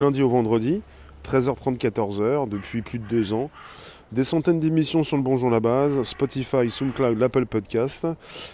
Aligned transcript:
lundi 0.00 0.22
au 0.22 0.28
vendredi, 0.28 0.80
13h30, 1.24 1.76
14h, 1.76 2.48
depuis 2.48 2.82
plus 2.82 3.00
de 3.00 3.08
deux 3.08 3.34
ans. 3.34 3.50
Des 4.12 4.22
centaines 4.22 4.60
d'émissions 4.60 5.02
sur 5.02 5.16
le 5.16 5.24
Bonjour 5.24 5.50
la 5.50 5.58
base, 5.58 6.00
Spotify, 6.04 6.70
SoundCloud, 6.70 7.18
l'Apple 7.18 7.46
Podcast. 7.46 8.06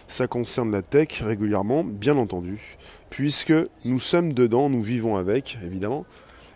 Ça 0.06 0.26
concerne 0.26 0.72
la 0.72 0.80
tech 0.80 1.20
régulièrement, 1.20 1.84
bien 1.84 2.16
entendu, 2.16 2.78
puisque 3.10 3.52
nous 3.84 3.98
sommes 3.98 4.32
dedans, 4.32 4.70
nous 4.70 4.82
vivons 4.82 5.16
avec, 5.16 5.58
évidemment. 5.62 6.06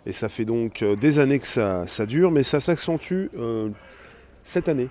Et 0.07 0.11
ça 0.11 0.27
fait 0.27 0.45
donc 0.45 0.81
euh, 0.81 0.95
des 0.95 1.19
années 1.19 1.37
que 1.37 1.45
ça, 1.45 1.85
ça 1.85 2.07
dure, 2.07 2.31
mais 2.31 2.41
ça 2.41 2.59
s'accentue 2.59 3.27
euh, 3.37 3.69
cette 4.41 4.69
année. 4.69 4.89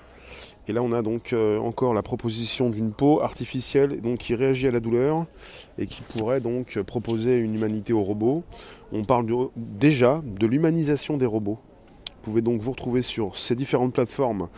Et 0.68 0.72
là, 0.72 0.82
on 0.82 0.92
a 0.92 1.00
donc 1.00 1.32
euh, 1.32 1.58
encore 1.58 1.94
la 1.94 2.02
proposition 2.02 2.68
d'une 2.68 2.92
peau 2.92 3.22
artificielle 3.22 4.02
donc, 4.02 4.18
qui 4.18 4.34
réagit 4.34 4.66
à 4.66 4.70
la 4.70 4.80
douleur 4.80 5.24
et 5.78 5.86
qui 5.86 6.02
pourrait 6.02 6.40
donc 6.40 6.78
proposer 6.82 7.36
une 7.36 7.54
humanité 7.54 7.94
aux 7.94 8.02
robots. 8.02 8.42
On 8.92 9.04
parle 9.04 9.26
déjà 9.56 10.22
de 10.26 10.46
l'humanisation 10.46 11.16
des 11.16 11.24
robots. 11.24 11.58
Vous 12.04 12.32
pouvez 12.32 12.42
donc 12.42 12.60
vous 12.60 12.72
retrouver 12.72 13.00
sur 13.00 13.34
ces 13.36 13.54
différentes 13.54 13.94
plateformes 13.94 14.48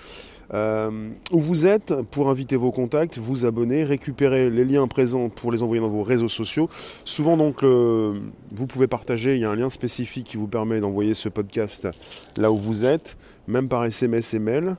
euh, 0.52 1.10
où 1.30 1.38
vous 1.38 1.68
êtes 1.68 1.94
pour 2.10 2.28
inviter 2.28 2.56
vos 2.56 2.72
contacts, 2.72 3.18
vous 3.18 3.46
abonner, 3.46 3.84
récupérer 3.84 4.50
les 4.50 4.64
liens 4.64 4.88
présents 4.88 5.28
pour 5.28 5.52
les 5.52 5.62
envoyer 5.62 5.80
dans 5.80 5.88
vos 5.88 6.02
réseaux 6.02 6.26
sociaux. 6.26 6.68
Souvent 7.04 7.36
donc 7.36 7.62
vous 7.62 8.66
pouvez 8.66 8.88
partager, 8.88 9.36
il 9.36 9.40
y 9.40 9.44
a 9.44 9.50
un 9.50 9.54
lien 9.54 9.70
spécifique 9.70 10.26
qui 10.26 10.36
vous 10.36 10.48
permet 10.48 10.80
d'envoyer 10.80 11.14
ce 11.14 11.28
podcast 11.28 11.86
là 12.36 12.50
où 12.50 12.56
vous 12.56 12.84
êtes, 12.84 13.16
même 13.46 13.68
par 13.68 13.84
SMS 13.84 14.34
et 14.34 14.40
mail. 14.40 14.76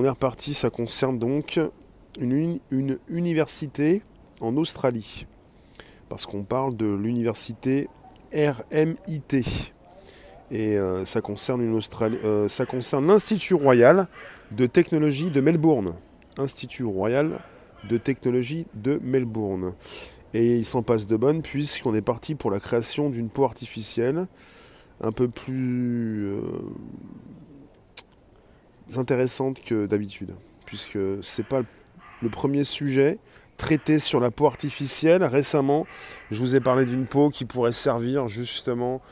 On 0.00 0.04
est 0.04 0.08
reparti, 0.08 0.54
ça 0.54 0.70
concerne 0.70 1.18
donc 1.18 1.58
une, 2.20 2.60
université 3.08 4.00
en 4.40 4.56
Australie. 4.56 5.26
Parce 6.08 6.24
qu'on 6.24 6.44
parle 6.44 6.76
de 6.76 6.86
l'université 6.86 7.88
RMIT. 8.32 9.72
Et 10.52 10.76
euh, 10.76 11.02
euh, 11.02 11.04
ça 12.48 12.64
concerne 12.66 13.06
l'Institut 13.08 13.54
Royal 13.54 14.06
de 14.52 14.66
technologie 14.66 15.32
de 15.32 15.40
Melbourne. 15.40 15.96
Institut 16.36 16.84
Royal 16.84 17.40
de 17.90 17.98
technologie 17.98 18.68
de 18.74 19.00
Melbourne. 19.02 19.74
Et 20.32 20.58
il 20.58 20.64
s'en 20.64 20.84
passe 20.84 21.08
de 21.08 21.16
bonnes 21.16 21.42
puisqu'on 21.42 21.96
est 21.96 22.02
parti 22.02 22.36
pour 22.36 22.52
la 22.52 22.60
création 22.60 23.10
d'une 23.10 23.30
peau 23.30 23.42
artificielle 23.42 24.28
un 25.00 25.10
peu 25.10 25.26
plus 25.26 26.28
euh, 26.28 26.40
intéressante 28.96 29.60
que 29.60 29.86
d'habitude. 29.86 30.34
Puisque 30.64 30.98
c'est 31.22 31.46
pas 31.46 31.62
le 32.22 32.28
premier 32.28 32.64
sujet 32.64 33.18
traité 33.58 33.98
sur 33.98 34.20
la 34.20 34.30
peau 34.30 34.46
artificielle. 34.46 35.22
Récemment, 35.24 35.86
je 36.30 36.38
vous 36.38 36.56
ai 36.56 36.60
parlé 36.60 36.86
d'une 36.86 37.06
peau 37.06 37.28
qui 37.28 37.44
pourrait 37.44 37.72
servir 37.72 38.28
justement 38.28 39.02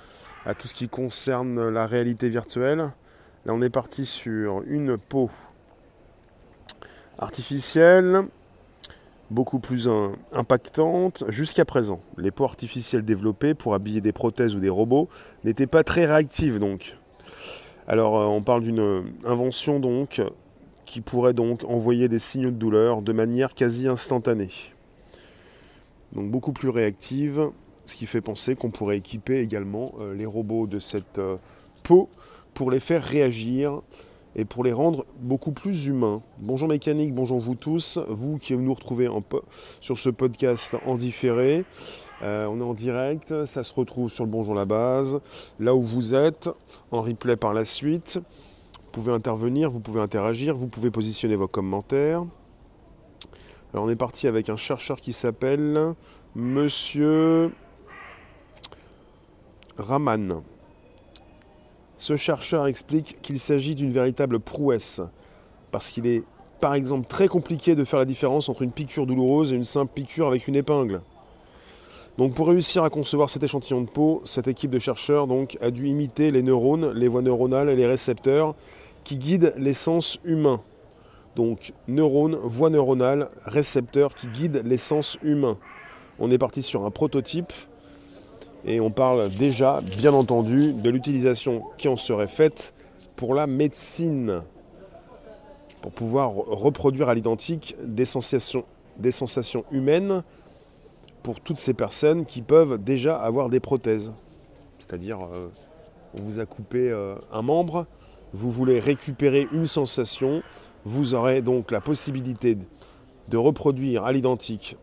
à 0.47 0.55
tout 0.55 0.69
ce 0.69 0.75
qui 0.75 0.89
concerne 0.89 1.69
la 1.69 1.87
réalité 1.87 2.31
virtuelle. 2.31 2.93
Là, 3.45 3.53
on 3.53 3.61
est 3.61 3.71
parti 3.71 4.07
sur 4.07 4.63
une 4.67 4.97
peau 4.97 5.29
artificielle, 7.19 8.23
beaucoup 9.31 9.59
plus 9.59 9.91
impactante. 10.33 11.25
Jusqu'à 11.29 11.65
présent, 11.65 12.01
les 12.17 12.31
peaux 12.31 12.45
artificielles 12.45 13.05
développées 13.05 13.55
pour 13.55 13.75
habiller 13.75 14.01
des 14.01 14.13
prothèses 14.13 14.55
ou 14.55 14.61
des 14.61 14.69
robots 14.69 15.09
n'étaient 15.45 15.67
pas 15.67 15.83
très 15.83 16.07
réactives 16.07 16.59
donc. 16.59 16.97
Alors, 17.89 18.19
euh, 18.19 18.25
on 18.25 18.43
parle 18.43 18.63
d'une 18.63 19.05
invention 19.25 19.79
donc 19.79 20.21
qui 20.87 21.01
pourrait 21.01 21.35
donc 21.35 21.65
envoyer 21.65 22.09
des 22.09 22.19
signaux 22.19 22.51
de 22.51 22.57
douleur 22.57 23.03
de 23.03 23.13
manière 23.13 23.55
quasi 23.55 23.89
instantanée. 23.89 24.51
Donc 26.13 26.31
beaucoup 26.31 26.53
plus 26.53 26.69
réactive, 26.69 27.51
ce 27.85 27.97
qui 27.97 28.07
fait 28.07 28.21
penser 28.21 28.57
qu'on 28.57 28.71
pourrait 28.71 28.99
équiper 28.99 29.41
également 29.41 29.95
euh, 30.01 30.15
les 30.15 30.27
robots 30.27 30.67
de 30.67 30.79
cette 30.79 31.19
euh, 31.19 31.37
peau 31.83 32.09
pour 32.55 32.71
les 32.71 32.81
faire 32.81 33.03
réagir 33.03 33.83
et 34.37 34.45
pour 34.45 34.63
les 34.63 34.73
rendre 34.73 35.07
beaucoup 35.19 35.51
plus 35.51 35.87
humains. 35.87 36.23
Bonjour 36.39 36.69
mécanique, 36.69 37.15
bonjour 37.15 37.41
vous 37.41 37.55
tous, 37.55 37.99
vous 38.09 38.37
qui 38.37 38.55
nous 38.55 38.75
retrouvez 38.75 39.09
sur 39.81 39.97
ce 39.97 40.11
podcast 40.11 40.77
en 40.85 40.95
différé. 40.95 41.65
Euh, 42.23 42.47
on 42.47 42.61
est 42.61 42.65
en 42.65 42.75
direct, 42.75 43.47
ça 43.47 43.63
se 43.63 43.73
retrouve 43.73 44.11
sur 44.11 44.25
le 44.25 44.31
Bonjour 44.31 44.55
la 44.55 44.67
base, 44.67 45.21
là 45.59 45.75
où 45.75 45.81
vous 45.81 46.15
êtes, 46.15 46.51
en 46.91 47.01
replay 47.01 47.37
par 47.37 47.55
la 47.55 47.65
suite. 47.65 48.21
Vous 48.75 48.91
pouvez 48.93 49.13
intervenir, 49.13 49.71
vous 49.71 49.81
pouvez 49.81 50.01
interagir, 50.01 50.55
vous 50.55 50.69
pouvez 50.69 50.91
positionner 50.91 51.37
vos 51.37 51.49
commentaires. 51.49 52.25
Alors 53.73 53.87
on 53.87 53.89
est 53.89 53.97
parti 53.97 54.29
avec 54.29 54.51
un 54.51 54.57
chercheur 54.57 55.01
qui 55.01 55.15
s'appelle 55.15 55.95
Monsieur 56.35 57.53
Raman. 59.79 60.43
Ce 61.99 62.17
chercheur 62.17 62.67
explique 62.67 63.21
qu'il 63.23 63.39
s'agit 63.39 63.75
d'une 63.75 63.91
véritable 63.91 64.39
prouesse, 64.39 65.01
parce 65.71 65.91
qu'il 65.91 66.07
est 66.07 66.25
par 66.61 66.75
exemple 66.75 67.07
très 67.07 67.29
compliqué 67.29 67.75
de 67.75 67.85
faire 67.85 67.99
la 67.99 68.05
différence 68.05 68.49
entre 68.49 68.63
une 68.63 68.71
piqûre 68.71 69.07
douloureuse 69.07 69.53
et 69.53 69.57
une 69.57 69.65
simple 69.65 69.93
piqûre 69.95 70.27
avec 70.27 70.47
une 70.47 70.57
épingle. 70.57 71.01
Donc 72.19 72.35
pour 72.35 72.49
réussir 72.49 72.83
à 72.83 72.91
concevoir 72.91 73.29
cet 73.29 73.43
échantillon 73.43 73.83
de 73.83 73.89
peau, 73.89 74.23
cette 74.25 74.49
équipe 74.49 74.71
de 74.71 74.79
chercheurs 74.79 75.27
a 75.61 75.71
dû 75.71 75.87
imiter 75.87 76.31
les 76.31 76.43
neurones, 76.43 76.93
les 76.93 77.09
voies 77.09 77.23
neuronales 77.23 77.69
et 77.69 77.77
les 77.77 77.87
récepteurs 77.87 78.55
qui 79.05 79.19
guident 79.19 79.53
les 79.59 79.75
sens 79.75 80.19
humains. 80.25 80.61
Donc 81.35 81.73
neurones, 81.89 82.37
voies 82.37 82.71
neuronales, 82.71 83.29
récepteurs 83.45 84.15
qui 84.15 84.29
guident 84.29 84.63
les 84.65 84.79
sens 84.79 85.19
humains. 85.23 85.59
On 86.19 86.31
est 86.31 86.39
parti 86.39 86.63
sur 86.63 86.87
un 86.87 86.91
prototype 86.91 87.53
et 88.67 88.81
on 88.81 88.91
parle 88.91 89.31
déjà, 89.31 89.81
bien 89.97 90.13
entendu, 90.13 90.73
de 90.73 90.91
l'utilisation 90.91 91.63
qui 91.79 91.87
en 91.87 91.95
serait 91.95 92.27
faite 92.27 92.75
pour 93.15 93.33
la 93.33 93.47
médecine, 93.47 94.43
pour 95.81 95.93
pouvoir 95.93 96.33
reproduire 96.35 97.09
à 97.09 97.15
l'identique 97.15 97.77
des 97.85 98.05
sensations, 98.05 98.65
humaines 99.71 100.25
pour 101.23 101.41
toutes 101.41 101.59
ces 101.59 101.75
personnes 101.75 102.27
qui 102.27 102.43
peuvent 102.43 102.83
déjà 102.83 103.17
avoir 103.17 103.51
des 103.51 103.61
prothèses. 103.61 104.13
C'est-à-dire, 104.81 105.19
euh, 105.33 105.49
on 106.15 106.23
vous 106.23 106.41
a 106.41 106.47
coupé 106.47 106.91
euh, 106.91 107.15
un 107.33 107.43
membre, 107.43 107.87
vous 108.33 108.51
voulez 108.51 108.81
récupérer 108.81 109.47
une 109.53 109.67
sensation, 109.67 110.43
vous 110.85 111.15
aurez 111.15 111.41
donc 111.41 111.71
la 111.71 111.81
possibilité 111.81 112.59
de 113.29 113.37
reproduire 113.37 114.05
à 114.05 114.13
l'identique 114.13 114.77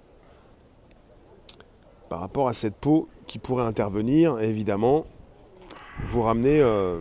par 2.13 2.19
rapport 2.19 2.47
à 2.47 2.53
cette 2.53 2.75
peau 2.75 3.09
qui 3.25 3.39
pourrait 3.39 3.65
intervenir, 3.65 4.39
évidemment, 4.39 5.03
vous 6.03 6.21
ramener 6.21 6.61
euh, 6.61 6.99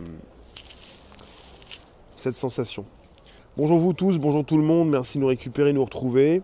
cette 2.15 2.33
sensation. 2.33 2.83
Bonjour 3.55 3.77
vous 3.77 3.93
tous, 3.93 4.17
bonjour 4.17 4.43
tout 4.43 4.57
le 4.57 4.63
monde, 4.63 4.89
merci 4.89 5.19
de 5.19 5.21
nous 5.21 5.27
récupérer, 5.27 5.71
nous 5.71 5.85
retrouver. 5.85 6.41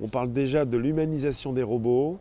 On 0.00 0.06
parle 0.06 0.32
déjà 0.32 0.64
de 0.64 0.76
l'humanisation 0.76 1.52
des 1.52 1.64
robots. 1.64 2.20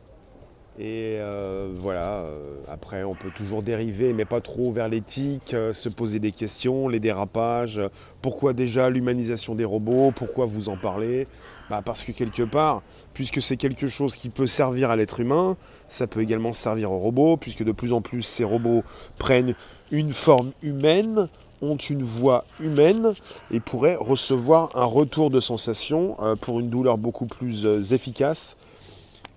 Et 0.81 1.17
euh, 1.19 1.67
voilà, 1.73 2.21
euh, 2.21 2.55
après 2.69 3.03
on 3.03 3.13
peut 3.13 3.31
toujours 3.35 3.61
dériver, 3.61 4.13
mais 4.13 4.23
pas 4.23 4.39
trop 4.39 4.71
vers 4.71 4.87
l'éthique, 4.87 5.53
euh, 5.53 5.73
se 5.73 5.89
poser 5.89 6.19
des 6.19 6.31
questions, 6.31 6.87
les 6.87 7.01
dérapages. 7.01 7.81
pourquoi 8.21 8.53
déjà 8.53 8.89
l'humanisation 8.89 9.55
des 9.55 9.65
robots? 9.65 10.13
Pourquoi 10.15 10.45
vous 10.45 10.69
en 10.69 10.77
parlez? 10.77 11.27
Bah 11.69 11.81
Parce 11.83 12.03
que 12.05 12.13
quelque 12.13 12.43
part, 12.43 12.81
puisque 13.13 13.41
c'est 13.41 13.57
quelque 13.57 13.87
chose 13.87 14.15
qui 14.15 14.29
peut 14.29 14.47
servir 14.47 14.89
à 14.89 14.95
l'être 14.95 15.19
humain, 15.19 15.57
ça 15.89 16.07
peut 16.07 16.21
également 16.21 16.53
servir 16.53 16.93
aux 16.93 16.99
robots, 16.99 17.35
puisque 17.35 17.65
de 17.65 17.73
plus 17.73 17.91
en 17.91 17.99
plus 17.99 18.21
ces 18.21 18.45
robots 18.45 18.83
prennent 19.17 19.55
une 19.91 20.13
forme 20.13 20.53
humaine, 20.63 21.27
ont 21.61 21.75
une 21.75 22.03
voix 22.03 22.45
humaine 22.61 23.11
et 23.51 23.59
pourraient 23.59 23.97
recevoir 23.99 24.69
un 24.75 24.85
retour 24.85 25.29
de 25.29 25.41
sensation 25.41 26.15
pour 26.39 26.61
une 26.61 26.69
douleur 26.69 26.97
beaucoup 26.97 27.25
plus 27.25 27.67
efficace 27.91 28.55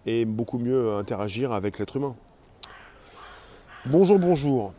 et 0.07 0.25
beaucoup 0.25 0.59
mieux 0.59 0.97
interagir 0.97 1.53
avec 1.53 1.79
l'être 1.79 1.97
humain. 1.97 2.15
Bonjour, 3.87 4.19
bonjour. 4.19 4.73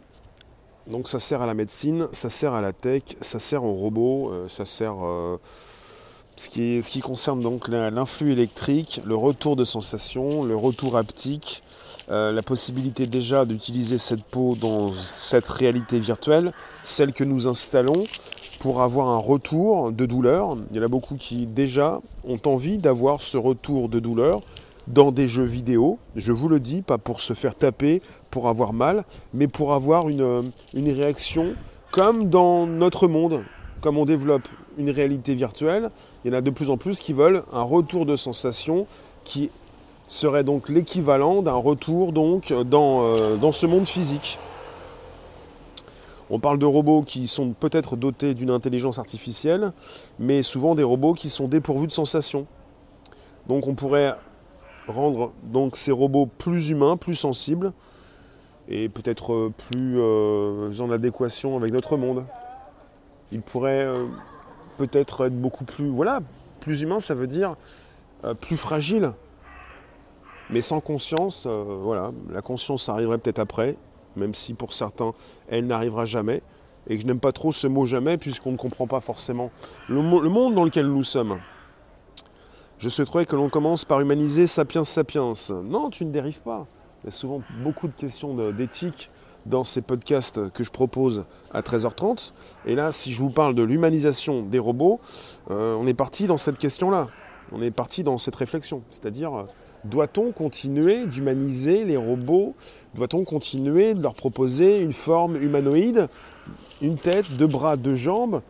Donc 0.87 1.07
ça 1.07 1.19
sert 1.19 1.41
à 1.41 1.45
la 1.47 1.53
médecine, 1.53 2.07
ça 2.11 2.29
sert 2.29 2.53
à 2.53 2.61
la 2.61 2.73
tech, 2.73 3.03
ça 3.21 3.39
sert 3.39 3.63
aux 3.63 3.73
robots, 3.73 4.31
euh, 4.31 4.47
ça 4.49 4.65
sert 4.65 4.95
euh, 5.05 5.37
ce, 6.35 6.49
qui 6.49 6.83
ce 6.83 6.91
qui 6.91 6.99
concerne 6.99 7.39
donc 7.39 7.69
l'influx 7.69 8.33
électrique, 8.33 8.99
le 9.05 9.15
retour 9.15 9.55
de 9.55 9.63
sensation, 9.63 10.43
le 10.43 10.57
retour 10.57 10.97
haptique, 10.97 11.63
euh, 12.11 12.33
la 12.33 12.41
possibilité 12.43 13.07
déjà 13.07 13.45
d'utiliser 13.45 13.97
cette 13.97 14.25
peau 14.25 14.55
dans 14.59 14.91
cette 14.93 15.47
réalité 15.47 15.99
virtuelle, 15.99 16.51
celle 16.83 17.13
que 17.13 17.23
nous 17.23 17.47
installons 17.47 18.03
pour 18.59 18.81
avoir 18.81 19.09
un 19.09 19.17
retour 19.17 19.93
de 19.93 20.05
douleur. 20.05 20.57
Il 20.71 20.77
y 20.77 20.79
en 20.81 20.83
a 20.83 20.89
beaucoup 20.89 21.15
qui 21.15 21.45
déjà 21.45 22.01
ont 22.25 22.39
envie 22.45 22.77
d'avoir 22.77 23.21
ce 23.21 23.37
retour 23.37 23.87
de 23.87 23.99
douleur 23.99 24.41
dans 24.87 25.11
des 25.11 25.27
jeux 25.27 25.43
vidéo, 25.45 25.97
je 26.15 26.31
vous 26.31 26.49
le 26.49 26.59
dis, 26.59 26.81
pas 26.81 26.97
pour 26.97 27.21
se 27.21 27.33
faire 27.33 27.55
taper, 27.55 28.01
pour 28.31 28.49
avoir 28.49 28.73
mal, 28.73 29.03
mais 29.33 29.47
pour 29.47 29.73
avoir 29.73 30.09
une, 30.09 30.51
une 30.73 30.91
réaction 30.91 31.55
comme 31.91 32.29
dans 32.29 32.65
notre 32.65 33.07
monde, 33.07 33.43
comme 33.81 33.97
on 33.97 34.05
développe 34.05 34.47
une 34.77 34.89
réalité 34.89 35.35
virtuelle, 35.35 35.91
il 36.23 36.31
y 36.31 36.35
en 36.35 36.37
a 36.37 36.41
de 36.41 36.49
plus 36.49 36.69
en 36.69 36.77
plus 36.77 36.99
qui 36.99 37.13
veulent 37.13 37.43
un 37.51 37.61
retour 37.61 38.05
de 38.05 38.15
sensation 38.15 38.87
qui 39.23 39.51
serait 40.07 40.43
donc 40.43 40.69
l'équivalent 40.69 41.41
d'un 41.41 41.53
retour 41.53 42.11
donc 42.11 42.51
dans, 42.51 43.03
euh, 43.03 43.35
dans 43.35 43.51
ce 43.51 43.67
monde 43.67 43.85
physique. 43.85 44.39
On 46.29 46.39
parle 46.39 46.57
de 46.57 46.65
robots 46.65 47.03
qui 47.03 47.27
sont 47.27 47.51
peut-être 47.51 47.95
dotés 47.95 48.33
d'une 48.33 48.49
intelligence 48.49 48.97
artificielle, 48.97 49.71
mais 50.17 50.41
souvent 50.41 50.73
des 50.73 50.83
robots 50.83 51.13
qui 51.13 51.29
sont 51.29 51.47
dépourvus 51.47 51.87
de 51.87 51.91
sensations. 51.91 52.47
Donc 53.47 53.67
on 53.67 53.75
pourrait 53.75 54.15
rendre 54.87 55.33
donc 55.43 55.75
ces 55.75 55.91
robots 55.91 56.27
plus 56.37 56.69
humains, 56.69 56.97
plus 56.97 57.13
sensibles, 57.13 57.73
et 58.69 58.89
peut-être 58.89 59.51
plus 59.69 59.99
euh, 59.99 60.71
en 60.79 60.91
adéquation 60.91 61.57
avec 61.57 61.71
notre 61.73 61.97
monde. 61.97 62.25
Ils 63.31 63.41
pourraient 63.41 63.85
euh, 63.85 64.05
peut-être 64.77 65.25
être 65.25 65.35
beaucoup 65.35 65.65
plus, 65.65 65.89
voilà, 65.89 66.21
plus 66.59 66.81
humains, 66.81 66.99
ça 66.99 67.13
veut 67.13 67.27
dire 67.27 67.55
euh, 68.23 68.33
plus 68.33 68.57
fragiles, 68.57 69.11
mais 70.49 70.61
sans 70.61 70.79
conscience. 70.79 71.47
voilà, 71.47 72.11
la 72.31 72.41
conscience 72.41 72.89
arriverait 72.89 73.17
peut-être 73.17 73.39
après, 73.39 73.75
même 74.15 74.33
si 74.33 74.53
pour 74.53 74.73
certains, 74.73 75.13
elle 75.49 75.67
n'arrivera 75.67 76.05
jamais. 76.05 76.41
Et 76.87 76.99
je 76.99 77.07
n'aime 77.07 77.19
pas 77.19 77.31
trop 77.31 77.51
ce 77.51 77.65
mot 77.65 77.85
jamais, 77.85 78.17
puisqu'on 78.17 78.51
ne 78.51 78.57
comprend 78.57 78.87
pas 78.87 78.99
forcément 78.99 79.51
le, 79.87 80.01
monde 80.01 80.53
dans 80.53 80.65
lequel 80.65 80.87
nous 80.87 81.03
sommes. 81.03 81.39
Je 82.83 82.89
souhaiterais 82.89 83.25
que 83.25 83.37
l'on 83.37 83.47
commence 83.47 83.85
par 83.85 84.01
humaniser 84.01 84.45
Sapiens 84.45 84.83
Sapiens. 84.83 85.31
Non, 85.63 85.89
tu 85.89 86.03
ne 86.03 86.11
dérives 86.11 86.41
pas. 86.41 86.67
Il 87.01 87.05
y 87.05 87.07
a 87.07 87.11
souvent 87.11 87.41
beaucoup 87.63 87.87
de 87.87 87.93
questions 87.93 88.35
d'éthique 88.51 89.09
dans 89.45 89.63
ces 89.63 89.81
podcasts 89.81 90.49
que 90.49 90.65
je 90.65 90.69
propose 90.69 91.23
à 91.53 91.61
13h30. 91.61 92.33
Et 92.65 92.75
là, 92.75 92.91
si 92.91 93.13
je 93.13 93.21
vous 93.21 93.29
parle 93.29 93.55
de 93.55 93.63
l'humanisation 93.63 94.41
des 94.41 94.59
robots, 94.59 94.99
euh, 95.49 95.77
on 95.79 95.87
est 95.87 95.93
parti 95.93 96.27
dans 96.27 96.35
cette 96.35 96.57
question-là. 96.57 97.07
On 97.53 97.61
est 97.61 97.71
parti 97.71 98.03
dans 98.03 98.17
cette 98.17 98.35
réflexion. 98.35 98.83
C'est-à-dire, 98.89 99.45
doit-on 99.85 100.33
continuer 100.33 101.07
d'humaniser 101.07 101.85
les 101.85 101.95
robots? 101.95 102.53
Doit-on 102.95 103.23
continuer 103.23 103.93
de 103.93 104.03
leur 104.03 104.13
proposer 104.13 104.81
une 104.81 104.91
forme 104.91 105.41
humanoïde 105.41 106.09
Une 106.81 106.97
tête, 106.97 107.37
deux 107.37 107.47
bras, 107.47 107.77
deux 107.77 107.95
jambes? 107.95 108.41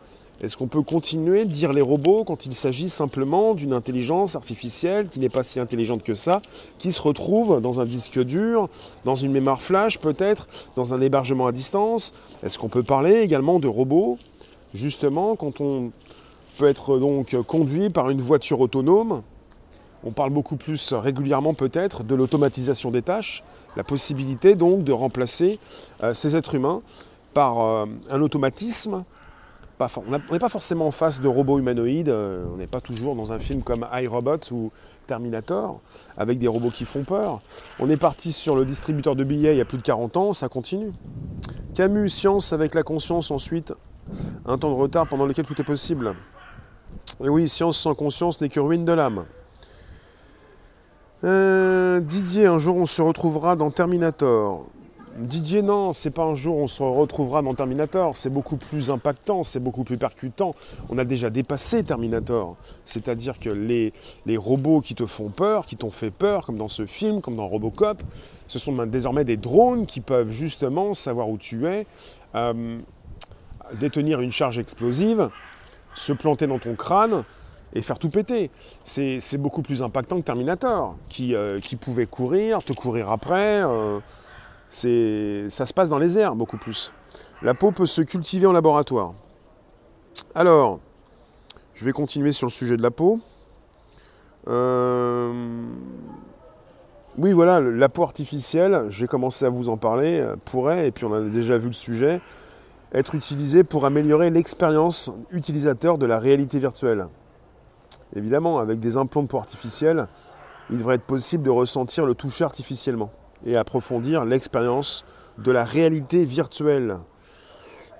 Est-ce 0.44 0.58
qu'on 0.58 0.66
peut 0.66 0.82
continuer 0.82 1.46
de 1.46 1.50
dire 1.50 1.72
les 1.72 1.80
robots 1.80 2.22
quand 2.22 2.44
il 2.44 2.52
s'agit 2.52 2.90
simplement 2.90 3.54
d'une 3.54 3.72
intelligence 3.72 4.36
artificielle 4.36 5.08
qui 5.08 5.18
n'est 5.18 5.30
pas 5.30 5.42
si 5.42 5.58
intelligente 5.58 6.02
que 6.02 6.12
ça, 6.12 6.42
qui 6.78 6.92
se 6.92 7.00
retrouve 7.00 7.62
dans 7.62 7.80
un 7.80 7.86
disque 7.86 8.22
dur, 8.22 8.68
dans 9.06 9.14
une 9.14 9.32
mémoire 9.32 9.62
flash 9.62 9.98
peut-être, 9.98 10.46
dans 10.76 10.92
un 10.92 11.00
hébergement 11.00 11.46
à 11.46 11.52
distance? 11.52 12.12
Est-ce 12.42 12.58
qu'on 12.58 12.68
peut 12.68 12.82
parler 12.82 13.20
également 13.20 13.58
de 13.58 13.66
robots 13.66 14.18
Justement, 14.74 15.34
quand 15.34 15.62
on 15.62 15.92
peut 16.58 16.66
être 16.66 16.98
donc 16.98 17.34
conduit 17.46 17.88
par 17.88 18.10
une 18.10 18.20
voiture 18.20 18.60
autonome, 18.60 19.22
on 20.04 20.10
parle 20.10 20.30
beaucoup 20.30 20.56
plus 20.56 20.92
régulièrement 20.92 21.54
peut-être 21.54 22.02
de 22.02 22.14
l'automatisation 22.14 22.90
des 22.90 23.00
tâches, 23.00 23.42
la 23.76 23.84
possibilité 23.84 24.56
donc 24.56 24.84
de 24.84 24.92
remplacer 24.92 25.58
euh, 26.02 26.12
ces 26.12 26.36
êtres 26.36 26.54
humains 26.54 26.82
par 27.32 27.60
euh, 27.60 27.86
un 28.10 28.20
automatisme. 28.20 29.04
On 29.80 30.32
n'est 30.32 30.38
pas 30.38 30.48
forcément 30.48 30.86
en 30.86 30.90
face 30.90 31.20
de 31.20 31.28
robots 31.28 31.58
humanoïdes, 31.58 32.08
euh, 32.08 32.44
on 32.52 32.56
n'est 32.56 32.66
pas 32.66 32.80
toujours 32.80 33.16
dans 33.16 33.32
un 33.32 33.38
film 33.38 33.62
comme 33.62 33.86
iRobot 33.92 34.38
ou 34.52 34.70
Terminator, 35.06 35.80
avec 36.16 36.38
des 36.38 36.48
robots 36.48 36.70
qui 36.70 36.84
font 36.84 37.04
peur. 37.04 37.40
On 37.78 37.90
est 37.90 37.96
parti 37.96 38.32
sur 38.32 38.56
le 38.56 38.64
distributeur 38.64 39.16
de 39.16 39.24
billets 39.24 39.54
il 39.54 39.58
y 39.58 39.60
a 39.60 39.64
plus 39.64 39.78
de 39.78 39.82
40 39.82 40.16
ans, 40.16 40.32
ça 40.32 40.48
continue. 40.48 40.92
Camus, 41.74 42.08
science 42.08 42.52
avec 42.52 42.74
la 42.74 42.82
conscience 42.82 43.30
ensuite, 43.30 43.72
un 44.46 44.58
temps 44.58 44.70
de 44.70 44.76
retard 44.76 45.06
pendant 45.06 45.26
lequel 45.26 45.44
tout 45.44 45.60
est 45.60 45.64
possible. 45.64 46.14
Et 47.22 47.28
oui, 47.28 47.48
science 47.48 47.78
sans 47.78 47.94
conscience 47.94 48.40
n'est 48.40 48.48
que 48.48 48.60
ruine 48.60 48.84
de 48.84 48.92
l'âme. 48.92 49.24
Euh, 51.24 52.00
Didier, 52.00 52.46
un 52.46 52.58
jour 52.58 52.76
on 52.76 52.84
se 52.84 53.00
retrouvera 53.02 53.56
dans 53.56 53.70
Terminator. 53.70 54.66
Didier, 55.16 55.62
non, 55.62 55.92
c'est 55.92 56.10
pas 56.10 56.24
un 56.24 56.34
jour 56.34 56.56
on 56.56 56.66
se 56.66 56.82
retrouvera 56.82 57.40
dans 57.40 57.54
Terminator, 57.54 58.16
c'est 58.16 58.30
beaucoup 58.30 58.56
plus 58.56 58.90
impactant, 58.90 59.44
c'est 59.44 59.60
beaucoup 59.60 59.84
plus 59.84 59.96
percutant. 59.96 60.56
On 60.88 60.98
a 60.98 61.04
déjà 61.04 61.30
dépassé 61.30 61.84
Terminator. 61.84 62.56
C'est-à-dire 62.84 63.38
que 63.38 63.48
les, 63.48 63.92
robots 64.36 64.80
qui 64.80 64.96
te 64.96 65.06
font 65.06 65.28
peur, 65.28 65.66
qui 65.66 65.76
t'ont 65.76 65.92
fait 65.92 66.10
peur, 66.10 66.44
comme 66.44 66.56
dans 66.56 66.68
ce 66.68 66.84
film, 66.84 67.20
comme 67.20 67.36
dans 67.36 67.46
Robocop, 67.46 68.02
ce 68.48 68.58
sont 68.58 68.72
désormais 68.86 69.24
des 69.24 69.36
drones 69.36 69.86
qui 69.86 70.00
peuvent 70.00 70.32
justement 70.32 70.94
savoir 70.94 71.28
où 71.28 71.38
tu 71.38 71.68
es, 71.68 71.86
euh, 72.34 72.78
détenir 73.78 74.20
une 74.20 74.32
charge 74.32 74.58
explosive, 74.58 75.28
se 75.94 76.12
planter 76.12 76.48
dans 76.48 76.58
ton 76.58 76.74
crâne 76.74 77.22
et 77.72 77.82
faire 77.82 78.00
tout 78.00 78.10
péter. 78.10 78.50
C'est 78.84 79.38
beaucoup 79.38 79.62
plus 79.62 79.84
impactant 79.84 80.16
que 80.16 80.24
Terminator, 80.24 80.96
qui, 81.08 81.36
euh, 81.36 81.60
pouvait 81.80 82.06
courir, 82.06 82.64
te 82.64 82.72
courir 82.72 83.12
après. 83.12 83.62
Euh, 83.62 84.00
ça 84.68 85.66
se 85.66 85.72
passe 85.72 85.88
dans 85.88 85.98
les 85.98 86.18
airs 86.18 86.34
beaucoup 86.34 86.56
plus. 86.56 86.92
La 87.42 87.54
peau 87.54 87.72
peut 87.72 87.86
se 87.86 88.02
cultiver 88.02 88.46
en 88.46 88.52
laboratoire. 88.52 89.14
Alors, 90.34 90.80
je 91.74 91.84
vais 91.84 91.92
continuer 91.92 92.32
sur 92.32 92.46
le 92.46 92.52
sujet 92.52 92.76
de 92.76 92.82
la 92.82 92.90
peau. 92.90 93.20
Euh, 94.48 95.32
oui, 97.18 97.32
voilà, 97.32 97.60
la 97.60 97.88
peau 97.88 98.02
artificielle, 98.02 98.86
j'ai 98.88 99.06
commencé 99.06 99.44
à 99.44 99.48
vous 99.48 99.68
en 99.68 99.76
parler, 99.76 100.26
pourrait, 100.44 100.88
et 100.88 100.90
puis 100.90 101.04
on 101.04 101.12
a 101.12 101.20
déjà 101.20 101.58
vu 101.58 101.66
le 101.66 101.72
sujet, 101.72 102.20
être 102.92 103.14
utilisée 103.14 103.64
pour 103.64 103.86
améliorer 103.86 104.30
l'expérience 104.30 105.10
utilisateur 105.30 105.98
de 105.98 106.06
la 106.06 106.18
réalité 106.18 106.58
virtuelle. 106.58 107.08
Évidemment, 108.16 108.58
avec 108.58 108.80
des 108.80 108.96
implants 108.96 109.22
de 109.22 109.28
peau 109.28 109.38
artificiels, 109.38 110.06
il 110.70 110.78
devrait 110.78 110.96
être 110.96 111.04
possible 111.04 111.42
de 111.42 111.50
ressentir 111.50 112.06
le 112.06 112.14
toucher 112.14 112.44
artificiellement 112.44 113.10
et 113.46 113.56
approfondir 113.56 114.24
l'expérience 114.24 115.04
de 115.38 115.50
la 115.50 115.64
réalité 115.64 116.24
virtuelle. 116.24 116.98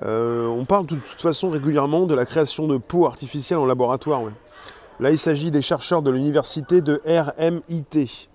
Euh, 0.02 0.46
on 0.46 0.64
parle 0.64 0.86
de 0.86 0.96
toute 0.96 1.20
façon 1.20 1.50
régulièrement 1.50 2.06
de 2.06 2.14
la 2.14 2.26
création 2.26 2.66
de 2.66 2.78
peau 2.78 3.06
artificielle 3.06 3.58
en 3.58 3.66
laboratoire. 3.66 4.22
Là, 5.00 5.10
il 5.10 5.18
s'agit 5.18 5.50
des 5.50 5.62
chercheurs 5.62 6.02
de 6.02 6.10
l'université 6.10 6.80
de 6.80 7.00
RMIT. 7.06 8.28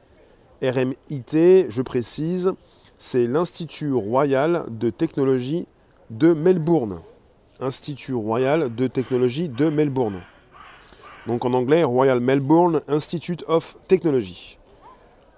RMIT, 0.61 1.69
je 1.69 1.81
précise, 1.81 2.51
c'est 2.97 3.27
l'Institut 3.27 3.93
royal 3.93 4.65
de 4.69 4.89
technologie 4.89 5.67
de 6.09 6.33
Melbourne. 6.33 6.99
Institut 7.61 8.13
royal 8.13 8.73
de 8.73 8.87
technologie 8.87 9.49
de 9.49 9.69
Melbourne 9.69 10.21
donc 11.29 11.45
en 11.45 11.53
anglais 11.53 11.83
Royal 11.83 12.19
Melbourne 12.19 12.81
Institute 12.87 13.43
of 13.47 13.77
Technology. 13.87 14.58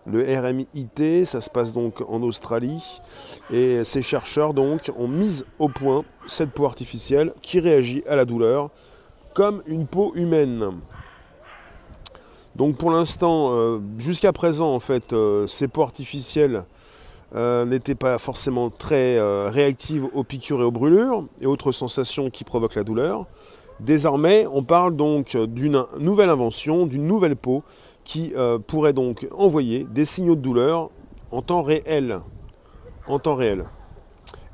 Le 0.07 0.24
RMIT, 0.24 1.25
ça 1.25 1.42
se 1.42 1.50
passe 1.50 1.74
donc 1.74 2.01
en 2.09 2.24
Australie, 2.24 2.83
et 3.53 3.83
ces 3.83 4.01
chercheurs 4.01 4.56
donc 4.56 4.92
ont 4.98 5.07
mis 5.07 5.44
au 5.59 5.68
point 5.68 6.03
cette 6.25 6.51
peau 6.51 6.65
artificielle 6.65 7.33
qui 7.42 7.59
réagit 7.59 8.04
à 8.07 8.16
la 8.16 8.25
douleur 8.25 8.71
comme 9.33 9.61
une 9.68 9.85
peau 9.85 10.11
humaine. 10.16 10.81
Donc 12.56 12.78
pour 12.78 12.92
l'instant, 12.92 13.52
euh, 13.54 13.80
jusqu'à 13.97 14.33
présent 14.33 14.73
en 14.73 14.80
fait, 14.80 15.14
euh, 15.14 15.47
ces 15.47 15.68
peaux 15.68 15.83
artificielles 15.83 16.66
euh, 17.33 17.64
n'étaient 17.66 17.95
pas 17.95 18.18
forcément 18.18 18.69
très 18.69 19.19
réactives 19.49 20.07
aux 20.14 20.23
piqûres 20.23 20.61
et 20.61 20.66
aux 20.66 20.71
brûlures 20.71 21.25
et 21.40 21.45
autres 21.45 21.71
sensations 21.71 22.30
qui 22.30 22.44
provoquent 22.44 22.75
la 22.75 22.83
douleur. 22.83 23.25
Désormais, 23.80 24.45
on 24.52 24.64
parle 24.64 24.95
donc 24.95 25.35
d'une 25.35 25.85
nouvelle 25.99 26.30
invention, 26.30 26.85
d'une 26.85 27.07
nouvelle 27.07 27.35
peau 27.35 27.64
qui 28.03 28.33
euh, 28.35 28.59
pourrait 28.59 28.93
donc 28.93 29.27
envoyer 29.31 29.85
des 29.89 30.05
signaux 30.05 30.35
de 30.35 30.41
douleur 30.41 30.89
en 31.31 31.41
temps 31.41 31.61
réel. 31.61 32.19
En 33.07 33.19
temps 33.19 33.35
réel. 33.35 33.65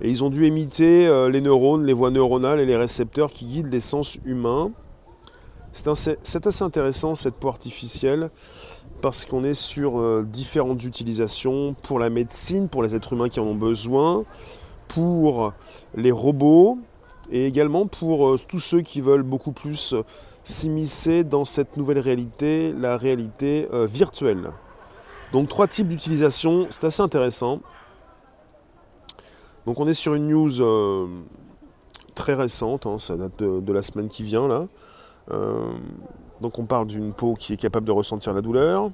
Et 0.01 0.09
ils 0.09 0.23
ont 0.23 0.29
dû 0.29 0.45
imiter 0.45 1.07
euh, 1.07 1.29
les 1.29 1.41
neurones, 1.41 1.85
les 1.85 1.93
voies 1.93 2.11
neuronales 2.11 2.59
et 2.59 2.65
les 2.65 2.77
récepteurs 2.77 3.31
qui 3.31 3.45
guident 3.45 3.71
les 3.71 3.79
sens 3.79 4.19
humains. 4.25 4.71
C'est 5.71 6.47
assez 6.47 6.63
intéressant 6.63 7.13
cette 7.15 7.35
peau 7.35 7.49
artificielle 7.49 8.29
parce 9.01 9.25
qu'on 9.25 9.43
est 9.43 9.53
sur 9.53 9.99
euh, 9.99 10.25
différentes 10.27 10.83
utilisations 10.83 11.75
pour 11.83 11.99
la 11.99 12.09
médecine, 12.09 12.67
pour 12.67 12.83
les 12.83 12.95
êtres 12.95 13.13
humains 13.13 13.29
qui 13.29 13.39
en 13.39 13.45
ont 13.45 13.55
besoin, 13.55 14.23
pour 14.87 15.53
les 15.95 16.11
robots, 16.11 16.79
et 17.31 17.45
également 17.45 17.85
pour 17.87 18.27
euh, 18.27 18.37
tous 18.47 18.59
ceux 18.59 18.81
qui 18.81 19.01
veulent 19.01 19.23
beaucoup 19.23 19.51
plus 19.51 19.93
s'immiscer 20.47 21.23
dans 21.23 21.45
cette 21.45 21.75
nouvelle 21.77 21.99
réalité, 21.99 22.73
la 22.73 22.97
réalité 22.97 23.67
euh, 23.73 23.85
virtuelle. 23.85 24.51
Donc 25.33 25.49
trois 25.49 25.67
types 25.67 25.87
d'utilisation, 25.87 26.67
c'est 26.69 26.85
assez 26.85 27.01
intéressant. 27.01 27.59
Donc 29.65 29.79
on 29.79 29.87
est 29.87 29.93
sur 29.93 30.13
une 30.13 30.27
news 30.27 31.09
très 32.15 32.33
récente, 32.33 32.85
hein, 32.85 32.97
ça 32.97 33.17
date 33.17 33.37
de, 33.43 33.73
la 33.73 33.81
semaine 33.81 34.07
qui 34.07 34.23
vient 34.23 34.47
là. 34.47 34.67
donc 36.39 36.57
on 36.57 36.65
parle 36.65 36.87
d'une 36.87 37.11
peau 37.11 37.33
qui 37.33 37.51
est 37.51 37.57
capable 37.57 37.85
de 37.85 37.91
ressentir 37.91 38.33
la 38.33 38.41
douleur, 38.41 38.89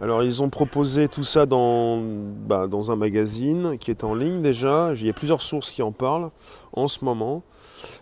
alors 0.00 0.22
ils 0.22 0.42
ont 0.42 0.48
proposé 0.48 1.08
tout 1.08 1.22
ça 1.22 1.44
dans, 1.44 2.00
bah, 2.00 2.66
dans 2.66 2.90
un 2.90 2.96
magazine 2.96 3.76
qui 3.78 3.90
est 3.90 4.02
en 4.02 4.14
ligne 4.14 4.40
déjà. 4.40 4.92
Il 4.96 5.06
y 5.06 5.10
a 5.10 5.12
plusieurs 5.12 5.42
sources 5.42 5.72
qui 5.72 5.82
en 5.82 5.92
parlent 5.92 6.30
en 6.72 6.88
ce 6.88 7.04
moment. 7.04 7.42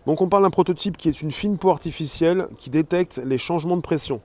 Donc 0.06 0.20
on 0.20 0.28
parle 0.28 0.44
d'un 0.44 0.50
prototype 0.50 0.96
qui 0.96 1.08
est 1.08 1.22
une 1.22 1.32
fine 1.32 1.58
peau 1.58 1.70
artificielle 1.70 2.46
qui 2.56 2.70
détecte 2.70 3.20
les 3.24 3.38
changements 3.38 3.76
de 3.76 3.82
pression. 3.82 4.20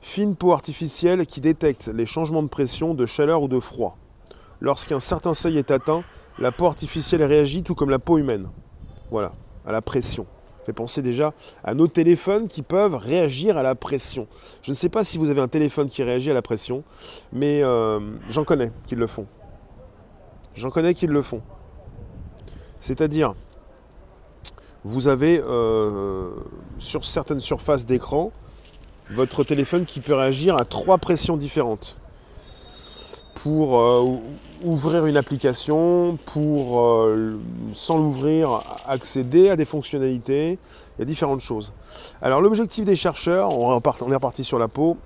Fine 0.00 0.34
peau 0.34 0.52
artificielle 0.52 1.26
qui 1.26 1.40
détecte 1.40 1.86
les 1.86 2.06
changements 2.06 2.42
de 2.42 2.48
pression, 2.48 2.94
de 2.94 3.06
chaleur 3.06 3.42
ou 3.42 3.48
de 3.48 3.60
froid. 3.60 3.96
Lorsqu'un 4.60 4.98
certain 4.98 5.34
seuil 5.34 5.58
est 5.58 5.70
atteint, 5.70 6.02
la 6.38 6.50
peau 6.50 6.66
artificielle 6.66 7.22
réagit 7.22 7.62
tout 7.62 7.76
comme 7.76 7.90
la 7.90 7.98
peau 8.00 8.18
humaine. 8.18 8.48
Voilà, 9.10 9.32
à 9.64 9.72
la 9.72 9.82
pression. 9.82 10.26
Fait 10.66 10.72
penser 10.72 11.00
déjà 11.00 11.32
à 11.62 11.74
nos 11.74 11.86
téléphones 11.86 12.48
qui 12.48 12.62
peuvent 12.62 12.96
réagir 12.96 13.56
à 13.56 13.62
la 13.62 13.76
pression. 13.76 14.26
Je 14.62 14.72
ne 14.72 14.74
sais 14.74 14.88
pas 14.88 15.04
si 15.04 15.16
vous 15.16 15.30
avez 15.30 15.40
un 15.40 15.46
téléphone 15.46 15.88
qui 15.88 16.02
réagit 16.02 16.32
à 16.32 16.34
la 16.34 16.42
pression, 16.42 16.82
mais 17.32 17.62
euh, 17.62 18.00
j'en 18.30 18.42
connais 18.42 18.72
qui 18.88 18.96
le 18.96 19.06
font. 19.06 19.28
J'en 20.56 20.70
connais 20.70 20.92
qui 20.94 21.06
le 21.06 21.22
font. 21.22 21.40
C'est-à-dire, 22.80 23.34
vous 24.82 25.06
avez 25.06 25.40
euh, 25.46 26.30
sur 26.78 27.04
certaines 27.04 27.38
surfaces 27.38 27.86
d'écran 27.86 28.32
votre 29.10 29.44
téléphone 29.44 29.84
qui 29.84 30.00
peut 30.00 30.14
réagir 30.14 30.56
à 30.56 30.64
trois 30.64 30.98
pressions 30.98 31.36
différentes 31.36 31.96
pour 33.42 33.80
euh, 33.80 34.18
ouvrir 34.64 35.06
une 35.06 35.16
application, 35.16 36.18
pour, 36.26 36.80
euh, 36.80 37.38
sans 37.72 37.98
l'ouvrir, 37.98 38.60
accéder 38.86 39.50
à 39.50 39.56
des 39.56 39.64
fonctionnalités. 39.64 40.58
Il 40.96 41.00
y 41.00 41.02
a 41.02 41.04
différentes 41.04 41.40
choses. 41.40 41.72
Alors 42.22 42.40
l'objectif 42.40 42.84
des 42.84 42.96
chercheurs, 42.96 43.56
on 43.56 43.72
est 43.72 44.14
reparti 44.14 44.42
sur 44.42 44.58
la 44.58 44.68
peau, 44.68 44.96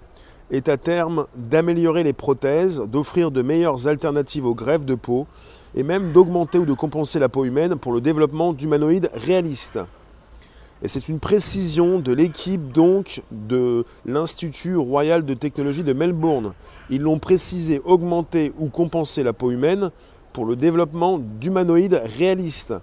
est 0.51 0.69
à 0.69 0.77
terme 0.77 1.27
d'améliorer 1.37 2.03
les 2.03 2.13
prothèses, 2.13 2.81
d'offrir 2.81 3.31
de 3.31 3.43
meilleures 3.43 3.89
alternatives 3.89 4.47
aux 4.47 4.55
greffes 4.55 4.87
de 4.87 4.95
peau 4.95 5.27
et 5.75 5.83
même 5.83 6.13
d'augmenter 6.13 6.59
ou 6.59 6.67
de 6.67 6.75
compenser 6.75 7.19
la 7.19 7.29
peau 7.29 7.45
humaine 7.45 7.77
pour 7.77 7.93
le 7.93 8.01
développement 8.01 8.53
d'humanoïdes 8.53 9.11
réalistes. 9.15 9.79
Et 10.83 10.89
c'est 10.89 11.09
une 11.09 11.21
précision 11.21 11.99
de 11.99 12.13
l'équipe 12.13 12.73
donc 12.73 13.23
de 13.31 13.85
l'Institut 14.07 14.77
royal 14.77 15.25
de 15.25 15.35
technologie 15.35 15.85
de 15.85 15.93
Melbourne. 15.93 16.55
Ils 16.89 17.03
l'ont 17.03 17.19
précisé, 17.19 17.83
augmenter 17.85 18.53
ou 18.59 18.69
compenser 18.69 19.23
la 19.23 19.35
peau 19.35 19.51
humaine 19.51 19.91
pour 20.33 20.47
le 20.47 20.57
développement 20.57 21.19
d'humanoïdes 21.19 22.01
réalistes. 22.17 22.75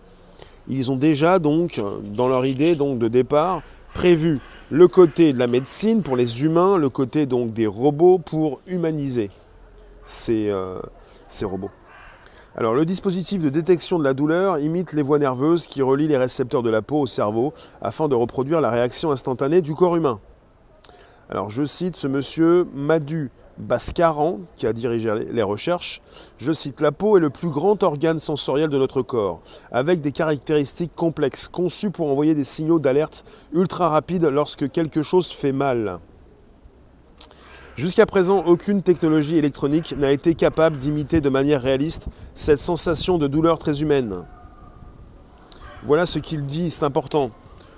Ils 0.68 0.92
ont 0.92 0.98
déjà 0.98 1.40
donc, 1.40 1.82
dans 2.14 2.28
leur 2.28 2.46
idée 2.46 2.76
donc 2.76 3.00
de 3.00 3.08
départ, 3.08 3.64
prévu 3.94 4.40
le 4.70 4.88
côté 4.88 5.34
de 5.34 5.40
la 5.40 5.48
médecine 5.48 6.04
pour 6.04 6.18
les 6.18 6.44
humains, 6.44 6.78
le 6.78 6.90
côté 6.90 7.26
donc 7.26 7.54
des 7.54 7.68
robots 7.68 8.20
pour 8.20 8.60
humaniser 8.68 9.32
ces, 10.06 10.50
euh, 10.50 10.80
ces 11.28 11.46
robots. 11.46 11.72
Alors 12.60 12.74
le 12.74 12.86
dispositif 12.86 13.44
de 13.44 13.50
détection 13.50 14.00
de 14.00 14.04
la 14.04 14.16
douleur 14.16 14.58
imite 14.58 14.94
les 14.94 15.04
voies 15.04 15.20
nerveuses 15.20 15.68
qui 15.68 15.84
relient 15.84 16.08
les 16.08 16.18
récepteurs 16.18 16.64
de 16.64 16.72
la 16.72 16.82
peau 16.82 17.02
au 17.02 17.06
cerveau 17.06 17.54
afin 17.84 18.08
de 18.08 18.16
reproduire 18.16 18.62
la 18.62 18.72
réaction 18.72 19.12
instantanée 19.12 19.62
du 19.62 19.76
corps 19.76 19.96
humain. 19.96 20.20
Alors 21.30 21.52
je 21.52 21.64
cite 21.64 21.96
ce 21.96 22.08
monsieur 22.08 22.66
Madu 22.74 23.30
Bascaran 23.60 24.40
qui 24.56 24.66
a 24.66 24.74
dirigé 24.74 25.14
les 25.30 25.44
recherches. 25.44 26.02
Je 26.40 26.52
cite 26.52 26.82
La 26.82 26.92
peau 26.92 27.18
est 27.18 27.22
le 27.22 27.30
plus 27.30 27.50
grand 27.50 27.84
organe 27.84 28.18
sensoriel 28.18 28.72
de 28.72 28.80
notre 28.80 29.04
corps, 29.04 29.42
avec 29.72 30.02
des 30.02 30.12
caractéristiques 30.12 30.96
complexes, 30.96 31.48
conçues 31.48 31.92
pour 31.92 32.10
envoyer 32.10 32.34
des 32.34 32.44
signaux 32.44 32.80
d'alerte 32.80 33.24
ultra 33.54 33.90
rapides 33.90 34.26
lorsque 34.26 34.72
quelque 34.72 35.04
chose 35.04 35.32
fait 35.32 35.52
mal. 35.52 36.00
Jusqu'à 37.78 38.08
présent, 38.08 38.44
aucune 38.44 38.82
technologie 38.82 39.38
électronique 39.38 39.94
n'a 40.00 40.12
été 40.12 40.34
capable 40.34 40.78
d'imiter 40.78 41.22
de 41.22 41.30
manière 41.30 41.62
réaliste 41.62 42.08
cette 42.34 42.58
sensation 42.58 43.20
de 43.20 43.28
douleur 43.28 43.60
très 43.60 43.84
humaine. 43.84 44.24
Voilà 45.86 46.08
ce 46.08 46.18
qu'il 46.18 46.48
dit, 46.48 46.72
c'est 46.72 46.86
important 46.86 47.30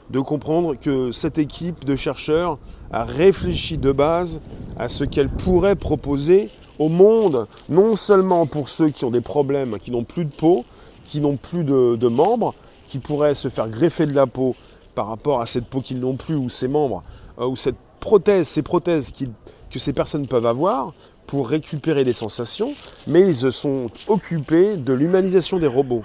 de 0.09 0.21
comprendre 0.21 0.75
que 0.75 1.11
cette 1.11 1.37
équipe 1.37 1.83
de 1.83 1.97
chercheurs 1.97 2.59
a 2.91 3.03
réfléchi 3.03 3.77
de 3.77 3.91
base 3.91 4.39
à 4.77 4.87
ce 4.87 5.03
qu'elle 5.03 5.27
pourrait 5.27 5.75
proposer 5.75 6.49
au 6.79 6.87
monde, 6.87 7.45
non 7.67 7.97
seulement 7.97 8.45
pour 8.45 8.69
ceux 8.69 8.87
qui 8.87 9.03
ont 9.03 9.11
des 9.11 9.19
problèmes, 9.19 9.79
qui 9.79 9.91
n'ont 9.91 10.05
plus 10.05 10.23
de 10.23 10.31
peau, 10.31 10.63
qui 11.03 11.19
n'ont 11.19 11.35
plus 11.35 11.65
de, 11.65 12.07
membres, 12.07 12.55
qui 12.87 12.99
pourraient 12.99 13.35
se 13.35 13.49
faire 13.49 13.67
greffer 13.67 14.05
de 14.05 14.15
la 14.15 14.27
peau 14.27 14.55
par 14.95 15.07
rapport 15.07 15.41
à 15.41 15.45
cette 15.45 15.65
peau 15.65 15.81
qu'ils 15.81 15.99
n'ont 15.99 16.15
plus, 16.15 16.35
ou 16.35 16.47
ces 16.47 16.69
membres, 16.69 17.03
euh, 17.37 17.47
ou 17.47 17.57
cette 17.57 17.75
prothèse, 17.99 18.47
ces 18.47 18.61
prothèses 18.61 19.11
qu'ils 19.11 19.31
que 19.69 19.79
ces 19.79 19.93
personnes 19.93 20.27
peuvent 20.27 20.45
avoir 20.45 20.93
pour 21.27 21.47
récupérer 21.47 22.03
des 22.03 22.13
sensations, 22.13 22.71
mais 23.07 23.21
ils 23.21 23.35
se 23.35 23.51
sont 23.51 23.87
occupés 24.07 24.77
de 24.77 24.93
l'humanisation 24.93 25.59
des 25.59 25.67
robots. 25.67 26.03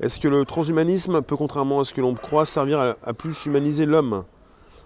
Est-ce 0.00 0.18
que 0.18 0.28
le 0.28 0.44
transhumanisme 0.44 1.22
peut, 1.22 1.36
contrairement 1.36 1.80
à 1.80 1.84
ce 1.84 1.94
que 1.94 2.00
l'on 2.00 2.14
croit, 2.14 2.44
servir 2.44 2.96
à, 3.02 3.12
plus 3.14 3.46
humaniser 3.46 3.86
l'homme? 3.86 4.24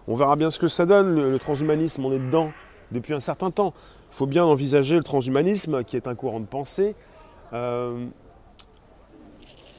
On 0.07 0.15
verra 0.15 0.37
bien 0.37 0.51
ce 0.51 0.59
que 0.59 0.69
ça 0.69 0.87
donne, 0.87 1.15
le, 1.15 1.39
transhumanisme, 1.39 2.05
on 2.05 2.13
est 2.13 2.19
dedans 2.19 2.53
depuis 2.93 3.15
un 3.15 3.21
certain 3.21 3.51
temps. 3.51 3.75
Il 4.13 4.17
faut 4.17 4.27
bien 4.27 4.45
envisager 4.45 4.97
le 4.97 5.03
transhumanisme, 5.03 5.83
qui 5.83 5.97
est 5.97 6.07
un 6.07 6.15
courant 6.15 6.41
de 6.41 6.47
pensée, 6.47 6.95
euh, 7.53 8.07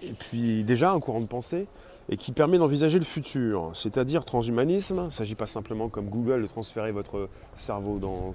et 0.03 0.13
puis 0.13 0.63
déjà 0.63 0.91
un 0.91 0.99
courant 0.99 1.21
de 1.21 1.27
pensée, 1.27 1.67
et 2.09 2.17
qui 2.17 2.31
permet 2.31 2.57
d'envisager 2.57 2.97
le 2.97 3.05
futur, 3.05 3.69
c'est-à-dire 3.73 4.25
transhumanisme. 4.25 4.97
Il 4.97 5.05
ne 5.05 5.09
s'agit 5.09 5.35
pas 5.35 5.45
simplement 5.45 5.89
comme 5.89 6.09
Google 6.09 6.41
de 6.41 6.47
transférer 6.47 6.91
votre 6.91 7.29
cerveau 7.55 7.99
dans, 7.99 8.33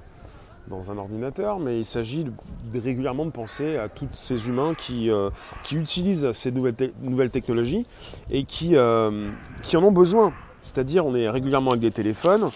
dans 0.68 0.92
un 0.92 0.98
ordinateur, 0.98 1.58
mais 1.58 1.78
il 1.78 1.84
s'agit 1.84 2.24
régulièrement 2.72 3.26
de 3.26 3.30
penser 3.30 3.76
à 3.76 3.88
tous 3.88 4.08
ces 4.12 4.48
humains 4.48 4.74
qui, 4.74 5.10
euh, 5.10 5.30
qui 5.64 5.76
utilisent 5.76 6.30
ces 6.30 6.52
nouvelles, 6.52 6.92
nouvelles 7.02 7.30
technologies 7.30 7.86
et 8.30 8.44
qui, 8.44 8.76
euh, 8.76 9.30
qui 9.62 9.76
en 9.76 9.82
ont 9.82 9.92
besoin. 9.92 10.32
C'est-à-dire 10.62 11.04
on 11.04 11.14
est 11.14 11.28
régulièrement 11.28 11.72
avec 11.72 11.82
des 11.82 11.90
téléphones, 11.90 12.48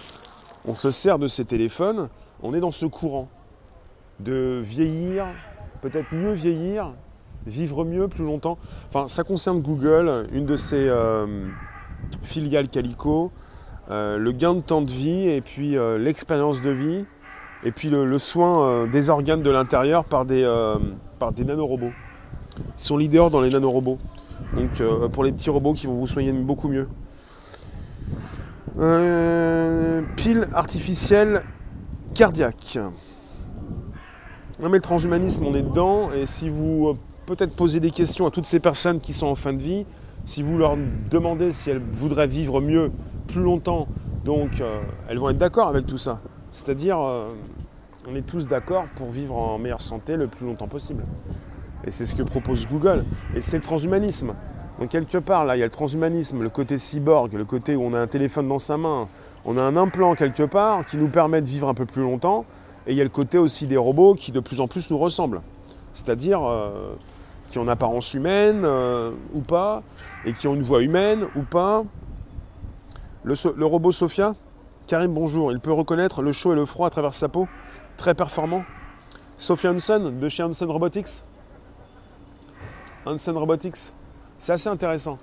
on 0.64 0.76
se 0.76 0.90
sert 0.90 1.18
de 1.18 1.26
ces 1.26 1.44
téléphones, 1.44 2.08
on 2.42 2.54
est 2.54 2.60
dans 2.60 2.70
ce 2.72 2.87
courant 2.87 3.28
de 4.20 4.60
vieillir, 4.64 5.26
peut-être 5.82 6.14
mieux 6.14 6.32
vieillir, 6.32 6.92
vivre 7.47 7.85
mieux 7.85 8.09
plus 8.09 8.25
longtemps. 8.25 8.59
Enfin, 8.88 9.09
ça 9.09 9.25
concerne 9.25 9.61
Google, 9.61 10.26
une 10.33 10.47
de 10.47 10.57
ses 10.57 10.88
euh, 10.88 11.26
filiales 12.23 12.68
Calico, 12.68 13.33
euh, 13.90 14.18
le 14.18 14.33
gain 14.33 14.54
de 14.54 14.61
temps 14.61 14.83
de 14.83 14.90
vie 14.90 15.28
et 15.28 15.40
puis 15.40 15.76
euh, 15.76 15.99
l'expérience 15.99 16.61
de 16.61 16.71
vie 16.71 17.04
et 17.64 17.73
puis 17.73 17.88
le, 17.88 18.18
soin 18.18 18.87
des 18.87 19.11
organes 19.11 19.42
de 19.42 19.50
l'intérieur 19.50 20.04
par 20.04 20.25
des, 20.25 20.47
par 21.18 21.33
des 21.33 21.45
nanorobots. 21.45 21.90
Ils 22.57 22.62
sont 22.76 22.97
leaders 22.97 23.30
dans 23.30 23.40
les 23.40 23.50
nanorobots. 23.50 23.99
Donc 24.54 24.80
pour 25.11 25.25
les 25.25 25.33
petits 25.33 25.50
robots 25.50 25.73
qui 25.73 25.88
vont 25.88 25.95
vous 25.95 26.07
soigner 26.07 26.33
beaucoup 26.33 26.68
mieux. 26.68 26.88
pile 30.14 30.49
artificielle 30.52 31.42
cardiaque. 32.14 32.78
Non 34.61 34.68
mais 34.68 34.76
le 34.76 34.83
transhumanisme, 34.83 35.45
on 35.45 35.54
est 35.54 35.62
dedans, 35.62 36.12
et 36.12 36.26
si 36.26 36.49
vous 36.49 36.97
peut-être 37.28 37.54
poser 37.54 37.78
des 37.78 37.90
questions 37.90 38.26
à 38.26 38.30
toutes 38.30 38.47
ces 38.47 38.58
personnes 38.58 39.00
qui 39.00 39.12
sont 39.12 39.26
en 39.26 39.35
fin 39.35 39.52
de 39.52 39.61
vie. 39.61 39.85
Si 40.25 40.42
vous 40.42 40.56
leur 40.56 40.76
demandez 41.11 41.52
si 41.52 41.68
elles 41.68 41.82
voudraient 41.92 42.26
vivre 42.26 42.61
mieux, 42.62 42.90
plus 43.26 43.42
longtemps, 43.42 43.87
donc 44.25 44.61
euh, 44.61 44.80
elles 45.08 45.18
vont 45.18 45.28
être 45.28 45.38
d'accord 45.38 45.68
avec 45.68 45.87
tout 45.87 45.99
ça. 45.99 46.20
C'est-à-dire, 46.50 46.99
euh, 46.99 47.28
on 48.11 48.16
est 48.16 48.26
tous 48.26 48.49
d'accord 48.49 48.85
pour 48.97 49.11
vivre 49.11 49.37
en 49.37 49.58
meilleure 49.58 49.82
santé 49.82 50.16
le 50.16 50.26
plus 50.26 50.47
longtemps 50.47 50.68
possible. 50.68 51.04
Et 51.85 51.90
c'est 51.90 52.06
ce 52.06 52.14
que 52.14 52.23
propose 52.23 52.66
Google. 52.66 53.04
Et 53.37 53.42
c'est 53.42 53.58
le 53.58 53.62
transhumanisme. 53.62 54.35
Donc 54.80 54.88
quelque 54.88 55.18
part, 55.18 55.44
là, 55.44 55.56
il 55.56 55.61
y 55.61 55.62
a 55.62 55.66
le 55.66 55.70
transhumanisme, 55.70 56.42
le 56.42 56.49
côté 56.49 56.78
cyborg, 56.78 57.35
le 57.35 57.44
côté 57.44 57.76
où 57.76 57.82
on 57.82 57.92
a 57.92 58.00
un 58.00 58.06
téléphone 58.06 58.49
dans 58.49 58.58
sa 58.58 58.78
main, 58.78 59.06
on 59.44 59.58
a 59.58 59.62
un 59.62 59.76
implant 59.76 60.14
quelque 60.14 60.44
part 60.44 60.87
qui 60.87 60.97
nous 60.97 61.08
permet 61.08 61.42
de 61.42 61.49
vivre 61.49 61.68
un 61.68 61.75
peu 61.75 61.85
plus 61.85 62.02
longtemps. 62.02 62.47
Et 62.87 62.92
il 62.92 62.97
y 62.97 63.02
a 63.02 63.04
le 63.04 63.11
côté 63.11 63.37
aussi 63.37 63.66
des 63.66 63.76
robots 63.76 64.14
qui 64.14 64.32
de 64.32 64.40
plus 64.40 64.61
en 64.62 64.66
plus 64.66 64.90
nous 64.90 64.99
ressemblent. 64.99 65.42
C'est-à-dire, 65.92 66.42
euh, 66.44 66.94
qui 67.49 67.59
ont 67.59 67.62
une 67.62 67.69
apparence 67.69 68.14
humaine 68.14 68.62
euh, 68.64 69.12
ou 69.33 69.40
pas, 69.40 69.83
et 70.25 70.33
qui 70.33 70.47
ont 70.49 70.55
une 70.55 70.62
voix 70.62 70.83
humaine 70.83 71.25
ou 71.35 71.43
pas. 71.43 71.85
Le, 73.25 73.64
robot 73.64 73.93
Sophia, 73.93 74.35
Karim, 74.87 75.12
bonjour, 75.12 75.52
il 75.52 75.61
peut 75.61 75.73
reconnaître 75.73 76.23
le 76.23 76.33
chaud 76.33 76.52
et 76.52 76.57
le 76.57 76.67
froid 76.67 76.87
à 76.87 76.90
travers 76.90 77.14
sa 77.14 77.28
peau, 77.28 77.49
très 77.97 78.14
performant. 78.14 78.64
Sophia 79.37 79.71
Hansen 79.71 80.19
de 80.19 80.28
chez 80.28 80.43
Hansen 80.43 80.71
Robotics. 80.71 81.23
Hansen 83.07 83.37
Robotics, 83.37 83.93
c'est 84.38 84.52
assez 84.52 84.69
intéressant. 84.69 85.19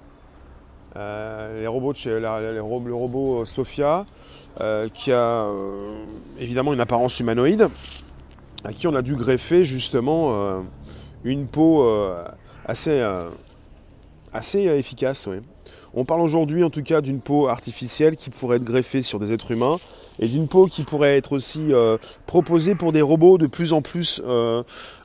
Euh, 0.95 1.61
les 1.61 1.67
robots 1.67 1.93
chez, 1.93 2.19
le 2.19 2.93
robot 2.93 3.43
Sophia, 3.43 4.05
euh, 4.61 4.87
qui 4.93 5.11
a 5.11 5.47
évidemment 6.39 6.73
une 6.73 6.79
apparence 6.79 7.19
humanoïde, 7.19 7.67
à 8.63 8.71
qui 8.71 8.87
on 8.87 8.95
a 8.95 9.01
dû 9.01 9.15
greffer 9.15 9.63
justement 9.63 10.63
une 11.25 11.47
peau 11.47 11.83
euh, 11.83 12.23
assez, 12.65 13.01
euh, 13.01 13.29
assez 14.31 14.67
euh, 14.67 14.77
efficace. 14.77 15.27
On 15.93 16.05
parle 16.05 16.21
aujourd'hui 16.21 16.63
en 16.63 16.69
tout 16.69 16.83
cas 16.83 17.01
d'une 17.01 17.19
peau 17.19 17.47
artificielle 17.47 18.15
qui 18.15 18.29
pourrait 18.29 18.57
être 18.57 18.63
greffée 18.63 19.01
sur 19.01 19.17
des 19.19 19.33
êtres 19.33 19.51
humains 19.51 19.77
et 20.19 20.27
d'une 20.27 20.47
peau 20.47 20.67
qui 20.67 20.83
pourrait 20.83 21.17
être 21.17 21.33
aussi 21.33 21.71
proposée 22.25 22.75
pour 22.75 22.91
des 22.91 23.01
robots 23.01 23.37
de 23.37 23.47
plus 23.47 23.71
en 23.71 23.81
plus 23.81 24.21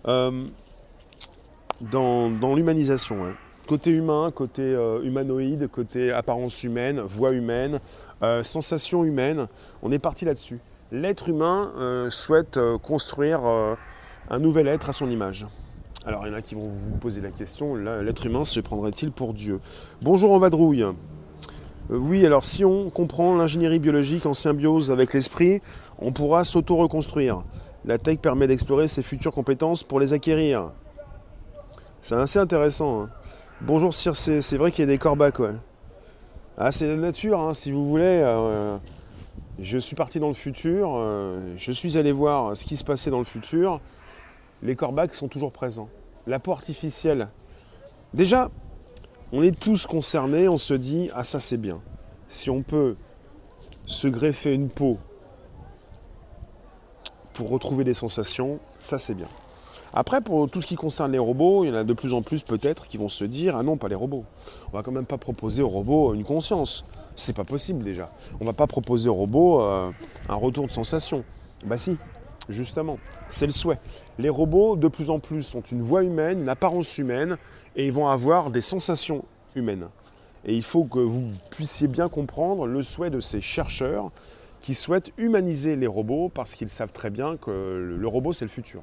dans, 0.05 0.33
l'humanisation. 2.55 3.19
Côté 3.69 3.93
humain, 3.93 4.33
côté 4.35 4.77
humanoïde, 5.05 5.69
côté 5.69 6.11
apparence 6.11 6.65
humaine, 6.65 7.01
voix 7.01 7.31
humaine, 7.31 7.79
sensation 8.43 9.05
humaine, 9.05 9.47
on 9.85 9.93
est 9.93 10.01
parti 10.01 10.25
là-dessus. 10.25 10.59
L'être 10.91 11.29
humain 11.29 12.09
souhaite 12.11 12.59
construire 12.83 13.43
un 14.29 14.39
nouvel 14.41 14.67
être 14.67 14.89
à 14.89 14.93
son 14.93 15.09
image. 15.09 15.47
Alors 16.07 16.27
il 16.27 16.31
y 16.31 16.35
en 16.35 16.39
a 16.39 16.41
qui 16.41 16.55
vont 16.55 16.67
vous 16.67 16.97
poser 16.97 17.21
la 17.21 17.29
question, 17.29 17.75
l'être 17.75 18.25
humain 18.25 18.45
se 18.45 18.59
prendrait-il 18.61 19.13
pour 19.13 19.35
Dieu? 19.35 19.61
Bonjour 20.01 20.33
en 20.33 20.39
vadrouille. 20.39 20.83
Euh, 20.83 20.95
oui, 21.91 22.25
alors 22.25 22.43
si 22.43 22.65
on 22.65 22.89
comprend 22.89 23.37
l'ingénierie 23.37 23.79
biologique 23.79 24.25
en 24.25 24.33
symbiose 24.33 24.91
avec 24.91 25.13
l'esprit, 25.13 25.61
on 25.99 26.11
pourra 26.11 26.43
s'auto-reconstruire. 26.43 27.43
La 27.85 27.99
tech 27.99 28.19
permet 28.19 28.47
d'explorer 28.47 28.89
ses 28.89 29.03
futures 29.03 29.35
compétences 29.35 29.85
pour 29.85 30.01
les 30.01 30.15
acquérir. 30.15 30.73
C'est 32.01 32.15
assez 32.15 32.39
intéressant. 32.39 33.03
Hein. 33.03 33.11
Bonjour 33.61 33.93
Circe, 33.93 34.41
c'est 34.41 34.57
vrai 34.57 34.73
qu'il 34.73 34.87
y 34.87 34.89
a 34.89 34.91
des 34.91 34.99
corbacs, 34.99 35.39
ouais. 35.39 35.53
Ah, 36.57 36.73
c'est 36.73 36.87
la 36.87 36.97
nature, 36.97 37.39
hein, 37.41 37.53
si 37.53 37.73
vous 37.73 37.87
voulez. 37.87 38.23
Euh, 38.25 38.79
je 39.59 39.77
suis 39.77 39.97
parti 39.97 40.19
dans 40.19 40.29
le 40.29 40.35
futur, 40.35 40.93
euh, 40.95 41.53
je 41.59 41.73
suis 41.73 41.99
allé 41.99 42.11
voir 42.11 42.57
ce 42.57 42.65
qui 42.65 42.77
se 42.77 42.85
passait 42.85 43.11
dans 43.11 43.19
le 43.19 43.27
futur. 43.27 43.81
Les 44.63 44.77
corbacs 44.77 45.15
sont 45.15 45.29
toujours 45.29 45.53
présents. 45.53 45.89
La 46.27 46.39
peau 46.39 46.53
artificielle. 46.53 47.29
Déjà, 48.13 48.51
on 49.33 49.43
est 49.43 49.59
tous 49.59 49.87
concernés, 49.87 50.49
on 50.49 50.57
se 50.57 50.75
dit, 50.75 51.11
ah 51.15 51.25
ça 51.25 51.39
c'est 51.39 51.57
bien. 51.57 51.81
Si 52.29 52.51
on 52.51 52.63
peut 52.63 52.97
se 53.87 54.09
greffer 54.09 54.53
une 54.53 54.69
peau 54.69 54.99
pour 57.33 57.51
retrouver 57.51 57.85
des 57.85 57.95
sensations, 57.95 58.59
ça 58.79 58.99
c'est 58.99 59.15
bien. 59.15 59.29
Après, 59.93 60.21
pour 60.21 60.49
tout 60.49 60.61
ce 60.61 60.67
qui 60.67 60.77
concerne 60.77 61.11
les 61.11 61.19
robots, 61.19 61.65
il 61.65 61.69
y 61.69 61.71
en 61.71 61.75
a 61.75 61.85
de 61.85 61.93
plus 61.93 62.15
en 62.15 62.23
plus 62.23 62.43
peut-être 62.43 62.87
qui 62.87 62.97
vont 62.97 63.09
se 63.09 63.25
dire 63.25 63.57
Ah 63.57 63.63
non, 63.63 63.77
pas 63.77 63.89
les 63.89 63.97
robots. 63.97 64.25
On 64.73 64.77
va 64.77 64.83
quand 64.83 64.93
même 64.93 65.07
pas 65.07 65.19
proposer 65.19 65.63
aux 65.63 65.69
robots 65.69 66.15
une 66.15 66.25
conscience. 66.25 66.85
C'est 67.17 67.35
pas 67.35 67.45
possible 67.45 67.83
déjà. 67.83 68.09
On 68.41 68.45
va 68.45 68.53
pas 68.53 68.69
proposer 68.69 69.09
aux 69.09 69.15
robots 69.15 69.63
euh, 69.63 69.91
un 70.29 70.35
retour 70.35 70.67
de 70.67 70.71
sensation. 70.71 71.25
Bah 71.67 71.77
si, 71.77 71.97
justement, 72.51 72.99
c'est 73.29 73.47
le 73.47 73.53
souhait. 73.53 73.79
Les 74.19 74.29
robots, 74.29 74.77
de 74.77 74.89
plus 74.89 75.11
en 75.11 75.19
plus, 75.19 75.55
ont 75.55 75.63
une 75.73 75.83
voix 75.83 76.03
humaine, 76.03 76.43
une 76.43 76.49
apparence 76.49 76.99
humaine, 76.99 77.37
et 77.77 77.87
ils 77.87 77.93
vont 77.93 78.09
avoir 78.09 78.51
des 78.51 78.61
sensations 78.61 79.25
humaines. 79.55 79.89
Et 80.45 80.55
il 80.55 80.63
faut 80.63 80.85
que 80.85 80.99
vous 80.99 81.31
puissiez 81.51 81.89
bien 81.89 82.09
comprendre 82.09 82.67
le 82.67 82.83
souhait 82.83 83.11
de 83.11 83.21
ces 83.21 83.41
chercheurs 83.41 84.11
qui 84.63 84.75
souhaitent 84.75 85.13
humaniser 85.17 85.77
les 85.77 85.87
robots 85.87 86.31
parce 86.33 86.55
qu'ils 86.55 86.69
savent 86.69 86.93
très 86.93 87.11
bien 87.11 87.37
que 87.37 87.51
le 87.99 88.09
robot, 88.09 88.33
c'est 88.33 88.45
le 88.45 88.51
futur. 88.51 88.83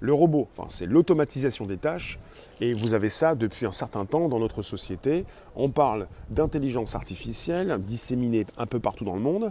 Le 0.00 0.12
robot, 0.12 0.48
c'est 0.68 0.86
l'automatisation 0.86 1.66
des 1.66 1.76
tâches, 1.76 2.20
et 2.60 2.72
vous 2.72 2.94
avez 2.94 3.08
ça 3.08 3.34
depuis 3.34 3.66
un 3.66 3.72
certain 3.72 4.04
temps 4.04 4.28
dans 4.28 4.38
notre 4.38 4.62
société. 4.62 5.24
On 5.56 5.70
parle 5.70 6.06
d'intelligence 6.30 6.94
artificielle 6.94 7.78
disséminée 7.80 8.46
un 8.58 8.66
peu 8.66 8.78
partout 8.78 9.04
dans 9.04 9.16
le 9.16 9.20
monde, 9.20 9.50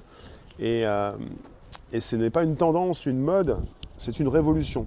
et, 0.60 0.86
euh, 0.86 1.12
ce 2.00 2.16
n'est 2.16 2.30
pas 2.30 2.44
une 2.44 2.56
tendance, 2.56 3.06
une 3.06 3.20
mode, 3.20 3.58
c'est 3.98 4.20
une 4.20 4.28
révolution. 4.28 4.86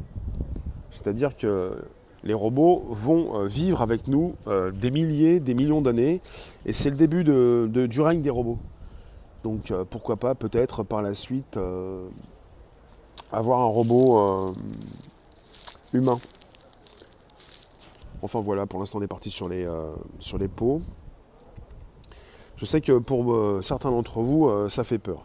C'est-à-dire 0.91 1.37
que 1.37 1.77
les 2.25 2.35
robots 2.35 2.85
vont 2.91 3.41
euh, 3.41 3.47
vivre 3.47 3.81
avec 3.81 4.07
nous 4.09 4.35
euh, 4.47 4.71
des 4.71 4.91
milliers, 4.91 5.41
des 5.41 5.55
millions 5.55 5.81
d'années, 5.81 6.21
et 6.67 6.73
c'est 6.73 6.91
le 6.91 6.97
début 6.97 7.25
du 7.89 8.01
règne 8.01 8.23
des 8.23 8.31
robots. 8.31 8.59
Donc 9.43 9.73
pourquoi 9.89 10.17
pas 10.17 10.35
peut-être 10.35 10.83
par 10.83 11.01
la 11.01 11.15
suite 11.15 11.59
avoir 13.33 13.61
un 13.61 13.67
robot 13.67 14.53
humain. 15.95 16.19
Enfin 18.23 18.41
voilà, 18.41 18.67
pour 18.67 18.79
l'instant 18.79 18.99
on 18.99 19.03
est 19.03 19.09
parti 19.09 19.31
sur 19.31 19.49
les, 19.49 19.65
euh, 19.65 19.93
sur 20.19 20.39
les 20.39 20.49
pots. 20.49 20.83
Je 22.57 22.67
sais 22.67 22.81
que 22.81 22.99
pour 22.99 23.33
euh, 23.33 23.61
certains 23.63 23.91
d'entre 23.91 24.21
vous, 24.21 24.49
euh, 24.49 24.69
ça 24.69 24.85
fait 24.85 24.99
peur. 24.99 25.25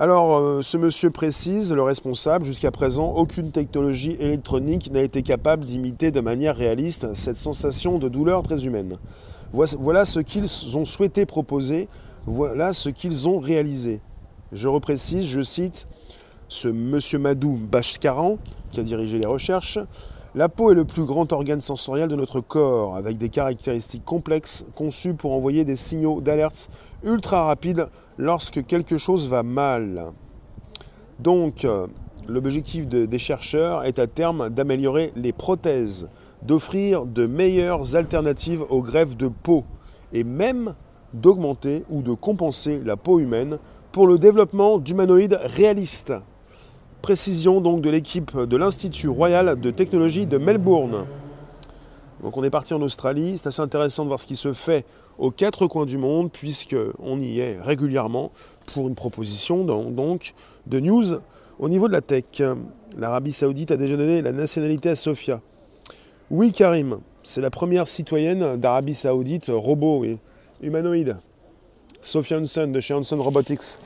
Alors, 0.00 0.62
ce 0.62 0.76
monsieur 0.76 1.10
précise, 1.10 1.72
le 1.72 1.82
responsable, 1.82 2.44
jusqu'à 2.44 2.70
présent, 2.70 3.14
aucune 3.16 3.50
technologie 3.50 4.16
électronique 4.20 4.92
n'a 4.92 5.02
été 5.02 5.24
capable 5.24 5.64
d'imiter 5.64 6.12
de 6.12 6.20
manière 6.20 6.54
réaliste 6.54 7.12
cette 7.14 7.34
sensation 7.34 7.98
de 7.98 8.08
douleur 8.08 8.44
très 8.44 8.64
humaine. 8.64 8.98
Voilà 9.52 10.04
ce 10.04 10.20
qu'ils 10.20 10.78
ont 10.78 10.84
souhaité 10.84 11.26
proposer, 11.26 11.88
voilà 12.26 12.72
ce 12.72 12.90
qu'ils 12.90 13.28
ont 13.28 13.40
réalisé. 13.40 14.00
Je 14.52 14.68
reprécise, 14.68 15.26
je 15.26 15.42
cite, 15.42 15.88
ce 16.46 16.68
monsieur 16.68 17.18
Madou 17.18 17.58
Bashkaran, 17.60 18.38
qui 18.70 18.78
a 18.78 18.84
dirigé 18.84 19.18
les 19.18 19.26
recherches, 19.26 19.80
la 20.36 20.48
peau 20.48 20.70
est 20.70 20.76
le 20.76 20.84
plus 20.84 21.02
grand 21.02 21.32
organe 21.32 21.60
sensoriel 21.60 22.06
de 22.06 22.14
notre 22.14 22.40
corps, 22.40 22.94
avec 22.94 23.18
des 23.18 23.30
caractéristiques 23.30 24.04
complexes 24.04 24.64
conçues 24.76 25.14
pour 25.14 25.32
envoyer 25.32 25.64
des 25.64 25.74
signaux 25.74 26.20
d'alerte 26.20 26.70
ultra 27.02 27.46
rapides 27.46 27.88
lorsque 28.18 28.64
quelque 28.66 28.96
chose 28.96 29.28
va 29.28 29.42
mal. 29.42 30.12
Donc, 31.20 31.64
euh, 31.64 31.86
l'objectif 32.28 32.86
des 32.86 33.18
chercheurs 33.18 33.84
est 33.84 33.98
à 33.98 34.06
terme 34.06 34.50
d'améliorer 34.50 35.12
les 35.16 35.32
prothèses, 35.32 36.08
d'offrir 36.42 37.06
de 37.06 37.26
meilleures 37.26 37.96
alternatives 37.96 38.64
aux 38.68 38.82
greffes 38.82 39.16
de 39.16 39.28
peau, 39.28 39.64
et 40.12 40.24
même 40.24 40.74
d'augmenter 41.14 41.84
ou 41.90 42.02
de 42.02 42.12
compenser 42.12 42.80
la 42.84 42.96
peau 42.96 43.18
humaine 43.18 43.58
pour 43.92 44.06
le 44.06 44.18
développement 44.18 44.78
d'humanoïdes 44.78 45.38
réalistes. 45.42 46.12
Précision 47.02 47.60
donc 47.60 47.80
de 47.80 47.90
l'équipe 47.90 48.36
de 48.36 48.56
l'Institut 48.56 49.08
Royal 49.08 49.58
de 49.58 49.70
Technologie 49.70 50.26
de 50.26 50.38
Melbourne. 50.38 51.06
Donc 52.22 52.36
on 52.36 52.42
est 52.42 52.50
parti 52.50 52.74
en 52.74 52.82
Australie, 52.82 53.38
c'est 53.38 53.46
assez 53.46 53.62
intéressant 53.62 54.02
de 54.02 54.08
voir 54.08 54.20
ce 54.20 54.26
qui 54.26 54.36
se 54.36 54.52
fait 54.52 54.84
aux 55.18 55.30
quatre 55.30 55.66
coins 55.66 55.86
du 55.86 55.98
monde, 55.98 56.30
puisqu'on 56.30 57.20
y 57.20 57.40
est 57.40 57.58
régulièrement 57.60 58.30
pour 58.72 58.88
une 58.88 58.94
proposition 58.94 59.64
donc, 59.64 60.34
de 60.66 60.80
news 60.80 61.04
au 61.58 61.68
niveau 61.68 61.88
de 61.88 61.92
la 61.92 62.00
tech. 62.00 62.42
L'Arabie 62.96 63.32
Saoudite 63.32 63.70
a 63.70 63.76
déjà 63.76 63.96
donné 63.96 64.22
la 64.22 64.32
nationalité 64.32 64.90
à 64.90 64.96
Sofia. 64.96 65.40
Oui, 66.30 66.52
Karim, 66.52 66.98
c'est 67.22 67.40
la 67.40 67.50
première 67.50 67.88
citoyenne 67.88 68.56
d'Arabie 68.56 68.94
Saoudite 68.94 69.50
robot 69.54 70.04
et 70.04 70.18
humanoïde. 70.62 71.16
Sophia 72.00 72.38
Hansen 72.38 72.72
de 72.72 72.80
chez 72.80 72.94
Hansen 72.94 73.20
Robotics. 73.20 73.78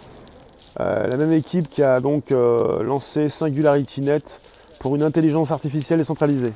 Euh, 0.80 1.06
la 1.06 1.16
même 1.16 1.32
équipe 1.32 1.68
qui 1.68 1.82
a 1.82 2.00
donc 2.00 2.32
euh, 2.32 2.82
lancé 2.82 3.28
SingularityNet 3.28 4.40
pour 4.78 4.96
une 4.96 5.02
intelligence 5.02 5.50
artificielle 5.50 5.98
décentralisée. 5.98 6.52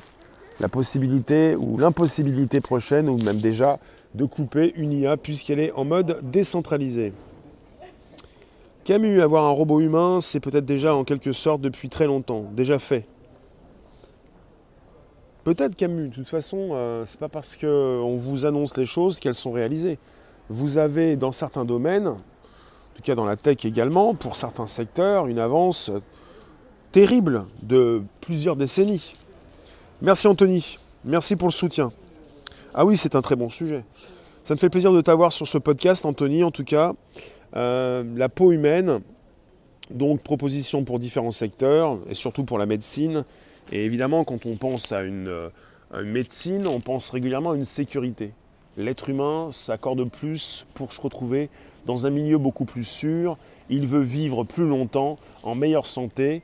La 0.59 0.69
possibilité 0.69 1.55
ou 1.55 1.77
l'impossibilité 1.77 2.61
prochaine, 2.61 3.09
ou 3.09 3.17
même 3.17 3.37
déjà, 3.37 3.79
de 4.15 4.25
couper 4.25 4.73
une 4.75 4.93
IA 4.93 5.17
puisqu'elle 5.17 5.59
est 5.59 5.71
en 5.73 5.85
mode 5.85 6.19
décentralisé. 6.23 7.13
Camus, 8.83 9.21
avoir 9.21 9.45
un 9.45 9.51
robot 9.51 9.81
humain, 9.81 10.19
c'est 10.21 10.39
peut-être 10.39 10.65
déjà 10.65 10.95
en 10.95 11.03
quelque 11.03 11.33
sorte 11.33 11.61
depuis 11.61 11.89
très 11.89 12.07
longtemps, 12.07 12.45
déjà 12.53 12.79
fait. 12.79 13.05
Peut-être 15.43 15.75
Camus, 15.75 16.09
de 16.09 16.13
toute 16.13 16.27
façon, 16.27 16.69
euh, 16.71 17.05
c'est 17.05 17.19
pas 17.19 17.29
parce 17.29 17.55
qu'on 17.57 18.15
vous 18.17 18.45
annonce 18.45 18.75
les 18.77 18.85
choses 18.85 19.19
qu'elles 19.19 19.35
sont 19.35 19.51
réalisées. 19.51 19.99
Vous 20.49 20.77
avez 20.77 21.17
dans 21.17 21.31
certains 21.31 21.65
domaines, 21.65 22.15
tout 22.97 23.03
cas 23.03 23.15
dans 23.15 23.25
la 23.25 23.37
tech 23.37 23.63
également, 23.63 24.15
pour 24.15 24.35
certains 24.35 24.65
secteurs, 24.65 25.27
une 25.27 25.37
avance 25.37 25.91
terrible 26.91 27.45
de 27.61 28.01
plusieurs 28.21 28.55
décennies. 28.55 29.13
Merci 30.01 30.27
Anthony, 30.27 30.79
merci 31.05 31.35
pour 31.35 31.47
le 31.47 31.53
soutien. 31.53 31.91
Ah 32.79 32.85
oui, 32.85 32.95
c'est 32.95 33.15
un 33.15 33.23
très 33.23 33.35
bon 33.35 33.49
sujet. 33.49 33.83
Ça 34.43 34.53
me 34.53 34.59
fait 34.59 34.69
plaisir 34.69 34.93
de 34.93 35.01
t'avoir 35.01 35.33
sur 35.33 35.47
ce 35.47 35.57
podcast, 35.57 36.05
Anthony, 36.05 36.43
en 36.43 36.51
tout 36.51 36.63
cas. 36.63 36.93
Euh, 37.55 38.03
la 38.15 38.29
peau 38.29 38.51
humaine, 38.51 39.01
donc 39.89 40.21
proposition 40.21 40.83
pour 40.83 40.99
différents 40.99 41.31
secteurs, 41.31 41.97
et 42.07 42.13
surtout 42.13 42.43
pour 42.43 42.59
la 42.59 42.67
médecine. 42.67 43.25
Et 43.71 43.83
évidemment, 43.83 44.23
quand 44.23 44.45
on 44.45 44.55
pense 44.57 44.91
euh, 44.91 45.49
à 45.91 46.01
une 46.01 46.11
médecine, 46.11 46.67
on 46.67 46.79
pense 46.79 47.09
régulièrement 47.09 47.53
à 47.53 47.55
une 47.55 47.65
sécurité. 47.65 48.31
L'être 48.77 49.09
humain 49.09 49.47
s'accorde 49.49 50.07
plus 50.07 50.67
pour 50.75 50.93
se 50.93 51.01
retrouver 51.01 51.49
dans 51.87 52.05
un 52.05 52.11
milieu 52.11 52.37
beaucoup 52.37 52.65
plus 52.65 52.83
sûr, 52.83 53.37
il 53.71 53.87
veut 53.87 54.03
vivre 54.03 54.43
plus 54.43 54.67
longtemps, 54.67 55.17
en 55.41 55.55
meilleure 55.55 55.87
santé, 55.87 56.43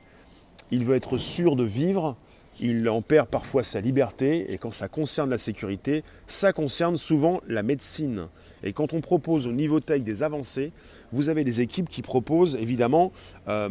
il 0.72 0.84
veut 0.84 0.96
être 0.96 1.16
sûr 1.16 1.54
de 1.54 1.62
vivre, 1.62 2.16
il 2.60 2.88
en 2.88 3.02
perd 3.02 3.28
parfois 3.28 3.62
sa 3.62 3.80
liberté, 3.80 4.52
et 4.52 4.58
quand 4.58 4.70
ça 4.70 4.88
concerne 4.88 5.30
la 5.30 5.38
sécurité, 5.38 6.04
ça 6.26 6.52
concerne 6.52 6.96
souvent 6.96 7.40
la 7.48 7.62
médecine. 7.62 8.28
Et 8.62 8.72
quand 8.72 8.92
on 8.92 9.00
propose 9.00 9.46
au 9.46 9.52
niveau 9.52 9.80
tech 9.80 10.02
des 10.02 10.22
avancées, 10.22 10.72
vous 11.12 11.28
avez 11.28 11.44
des 11.44 11.60
équipes 11.60 11.88
qui 11.88 12.02
proposent 12.02 12.56
évidemment 12.56 13.12
euh, 13.48 13.68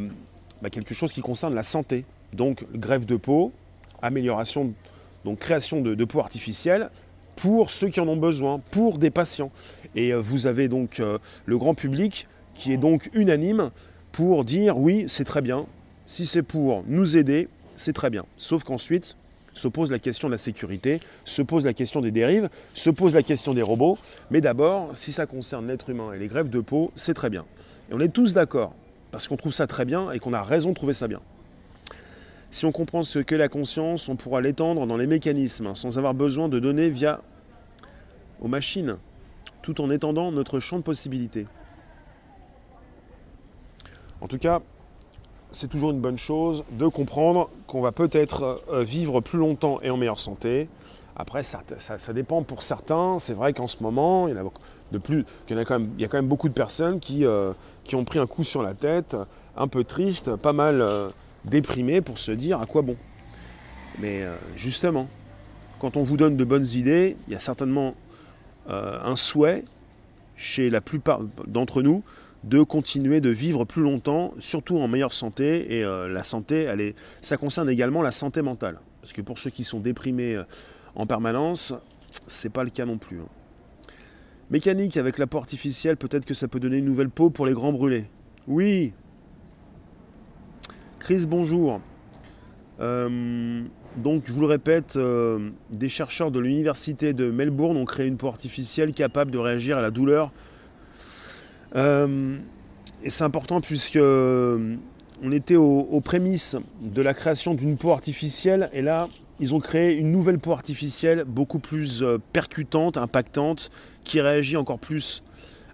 bah, 0.62 0.70
quelque 0.70 0.94
chose 0.94 1.14
qui 1.14 1.22
concerne 1.22 1.56
la 1.56 1.64
santé. 1.64 2.06
Donc 2.34 2.66
greffe 2.74 3.06
de 3.06 3.16
peau, 3.16 3.52
amélioration, 4.02 4.74
donc 5.24 5.40
création 5.40 5.82
de, 5.82 5.96
de 5.96 6.06
peau 6.06 6.20
artificielle, 6.20 6.90
pour 7.36 7.72
ceux 7.72 7.90
qui 7.90 8.00
en 8.00 8.08
ont 8.08 8.18
besoin, 8.18 8.60
pour 8.72 8.98
des 8.98 9.10
patients. 9.10 9.52
Et 9.96 10.14
euh, 10.14 10.20
vous 10.20 10.48
avez 10.48 10.68
donc 10.68 11.00
euh, 11.00 11.18
le 11.46 11.58
grand 11.58 11.74
public 11.74 12.28
qui 12.54 12.74
est 12.74 12.78
donc 12.78 13.10
unanime 13.14 13.72
pour 14.12 14.46
dire 14.46 14.78
oui, 14.78 15.06
c'est 15.08 15.24
très 15.24 15.42
bien, 15.42 15.66
si 16.06 16.26
c'est 16.26 16.44
pour 16.44 16.84
nous 16.88 17.18
aider, 17.18 17.48
c'est 17.76 17.94
très 17.94 18.10
bien. 18.10 18.26
Sauf 18.38 18.64
qu'ensuite 18.64 19.18
se 19.54 19.68
pose 19.68 19.92
la 19.92 20.00
question 20.00 20.28
de 20.28 20.34
la 20.34 20.38
sécurité, 20.38 21.00
se 21.26 21.42
pose 21.42 21.66
la 21.66 21.74
question 21.74 22.02
des 22.02 22.12
dérives, 22.12 22.50
se 22.74 22.90
pose 22.90 23.14
la 23.14 23.24
question 23.24 23.54
des 23.54 23.62
robots. 23.62 23.98
Mais 24.32 24.42
d'abord, 24.42 24.92
si 24.96 25.12
ça 25.12 25.26
concerne 25.26 25.68
l'être 25.68 25.90
humain 25.90 26.14
et 26.14 26.20
les 26.20 26.28
grèves 26.28 26.50
de 26.50 26.60
peau, 26.60 26.92
c'est 26.96 27.14
très 27.14 27.30
bien. 27.30 27.46
Et 27.90 27.94
on 27.94 28.00
est 28.00 28.10
tous 28.10 28.34
d'accord, 28.34 28.74
parce 29.12 29.28
qu'on 29.28 29.38
trouve 29.38 29.54
ça 29.54 29.68
très 29.68 29.86
bien 29.86 30.12
et 30.12 30.20
qu'on 30.20 30.34
a 30.34 30.42
raison 30.42 30.70
de 30.70 30.76
trouver 30.76 30.94
ça 30.94 31.08
bien. 31.08 31.22
Si 32.50 32.66
on 32.66 32.72
comprend 32.72 33.02
ce 33.02 33.20
qu'est 33.20 33.38
la 33.38 33.50
conscience, 33.50 34.10
on 34.10 34.16
pourra 34.16 34.42
l'étendre 34.42 34.86
dans 34.86 34.98
les 34.98 35.08
mécanismes, 35.08 35.74
sans 35.76 35.98
avoir 35.98 36.14
besoin 36.14 36.50
de 36.50 36.60
donner 36.60 36.90
via 36.90 37.22
aux 38.42 38.48
machines, 38.48 38.98
tout 39.62 39.82
en 39.82 39.90
étendant 39.90 40.32
notre 40.32 40.60
champ 40.60 40.78
de 40.78 40.84
possibilités. 40.84 41.48
En 44.22 44.28
tout 44.28 44.38
cas, 44.38 44.62
c'est 45.54 45.68
toujours 45.68 45.92
une 45.92 46.00
bonne 46.00 46.18
chose 46.18 46.66
de 46.72 46.88
comprendre 46.88 47.50
qu'on 47.68 47.82
va 47.82 47.92
peut-être 47.92 48.64
euh, 48.72 48.84
vivre 48.84 49.22
plus 49.22 49.38
longtemps 49.38 49.80
et 49.82 49.90
en 49.90 49.98
meilleure 49.98 50.20
santé. 50.20 50.68
Après, 51.16 51.44
ça, 51.44 51.62
dépend 52.14 52.42
pour 52.42 52.64
certains. 52.64 53.20
C'est 53.20 53.36
vrai 53.36 53.54
qu'en 53.54 53.68
ce 53.68 53.82
moment, 53.84 54.28
il 54.28 54.34
y, 54.34 54.38
a 54.38 55.66
quand 55.66 56.14
même, 56.14 56.28
beaucoup 56.28 56.50
de 56.50 56.54
personnes 56.54 57.00
qui, 57.00 57.24
euh, 57.24 57.54
qui 57.84 57.96
ont 57.96 58.04
pris 58.04 58.18
un 58.18 58.26
coup 58.26 58.44
sur 58.44 58.64
la 58.64 58.74
tête, 58.74 59.16
un 59.56 59.68
peu 59.68 59.84
triste, 59.84 60.36
pas 60.36 60.54
mal 60.54 60.82
euh, 60.82 61.10
déprimées 61.46 62.02
pour 62.02 62.18
se 62.18 62.32
dire 62.32 62.60
à 62.60 62.66
quoi 62.66 62.82
bon. 62.82 62.96
Mais 64.00 64.24
justement, 64.56 65.08
quand 65.78 65.98
on 65.98 66.02
vous 66.02 66.18
donne 66.18 66.36
de 66.36 66.44
bonnes 66.44 66.66
idées, 66.66 67.16
il 67.28 67.34
y 67.34 67.36
a 67.36 67.40
certainement 67.40 67.94
un 68.68 69.16
souhait 69.16 69.66
chez 70.36 70.72
la 70.72 70.82
plupart 70.82 71.20
d'entre 71.46 71.84
nous 71.84 72.02
de 72.44 72.62
continuer 72.62 73.22
de 73.22 73.30
vivre 73.30 73.66
plus 73.66 73.82
longtemps, 73.82 74.34
surtout 74.40 74.78
en 74.78 74.88
meilleure 74.88 75.14
santé. 75.14 75.78
Et 75.78 75.84
euh, 75.84 76.08
la 76.08 76.24
santé, 76.24 76.64
elle 76.64 76.82
est, 76.82 76.96
ça 77.22 77.38
concerne 77.38 77.70
également 77.70 78.02
la 78.02 78.12
santé 78.12 78.42
mentale. 78.42 78.80
Parce 79.02 79.14
que 79.14 79.22
pour 79.22 79.40
ceux 79.40 79.50
qui 79.50 79.64
sont 79.64 79.80
déprimés 79.80 80.36
euh, 80.36 80.44
en 80.96 81.06
permanence, 81.06 81.74
c'est 82.28 82.52
pas 82.52 82.64
le 82.64 82.70
cas 82.70 82.86
non 82.86 82.98
plus. 82.98 83.20
Hein. 83.20 83.28
Mécanique 84.50 84.98
avec 84.98 85.18
la 85.18 85.28
peau 85.28 85.38
artificielle, 85.38 85.98
peut-être 85.98 86.26
que 86.26 86.34
ça 86.34 86.48
peut 86.48 86.60
donner 86.60 86.78
une 86.78 86.86
nouvelle 86.86 87.10
peau 87.10 87.30
pour 87.30 87.46
les 87.46 87.54
grands 87.54 87.72
brûlés. 87.72 88.06
Oui. 88.48 88.94
Chris, 91.00 91.26
bonjour. 91.28 91.80
Euh, 92.80 93.64
donc, 93.98 94.24
je 94.26 94.34
vous 94.34 94.42
le 94.42 94.48
répète, 94.48 94.98
des 95.72 95.90
chercheurs 95.90 96.30
de 96.30 96.40
l'université 96.40 97.14
de 97.14 97.32
Melbourne 97.32 97.78
ont 97.78 97.86
créé 97.86 98.08
une 98.08 98.18
peau 98.18 98.28
artificielle 98.28 98.94
capable 98.94 99.32
de 99.32 99.38
réagir 99.38 99.78
à 99.78 99.82
la 99.82 99.92
douleur 99.92 100.32
euh, 101.76 102.38
et 103.04 103.10
c'est 103.10 103.24
important 103.24 103.62
puisque 103.62 103.96
euh, 103.96 104.76
on 105.24 105.32
était 105.32 105.56
aux, 105.56 106.02
prémices 106.02 106.56
de 106.82 107.02
la 107.02 107.14
création 107.14 107.54
d'une 107.54 107.78
peau 107.78 107.92
artificielle 107.92 108.70
et 108.74 108.82
là 108.82 109.08
ils 109.40 109.56
ont 109.56 109.60
créé 109.60 109.94
une 109.94 110.12
nouvelle 110.12 110.40
peau 110.40 110.52
artificielle 110.52 111.24
beaucoup 111.26 111.60
plus 111.60 112.04
euh, 112.04 112.20
percutante, 112.34 112.98
impactante, 112.98 113.72
qui 114.04 114.22
réagit 114.22 114.58
encore 114.58 114.80
plus 114.80 115.24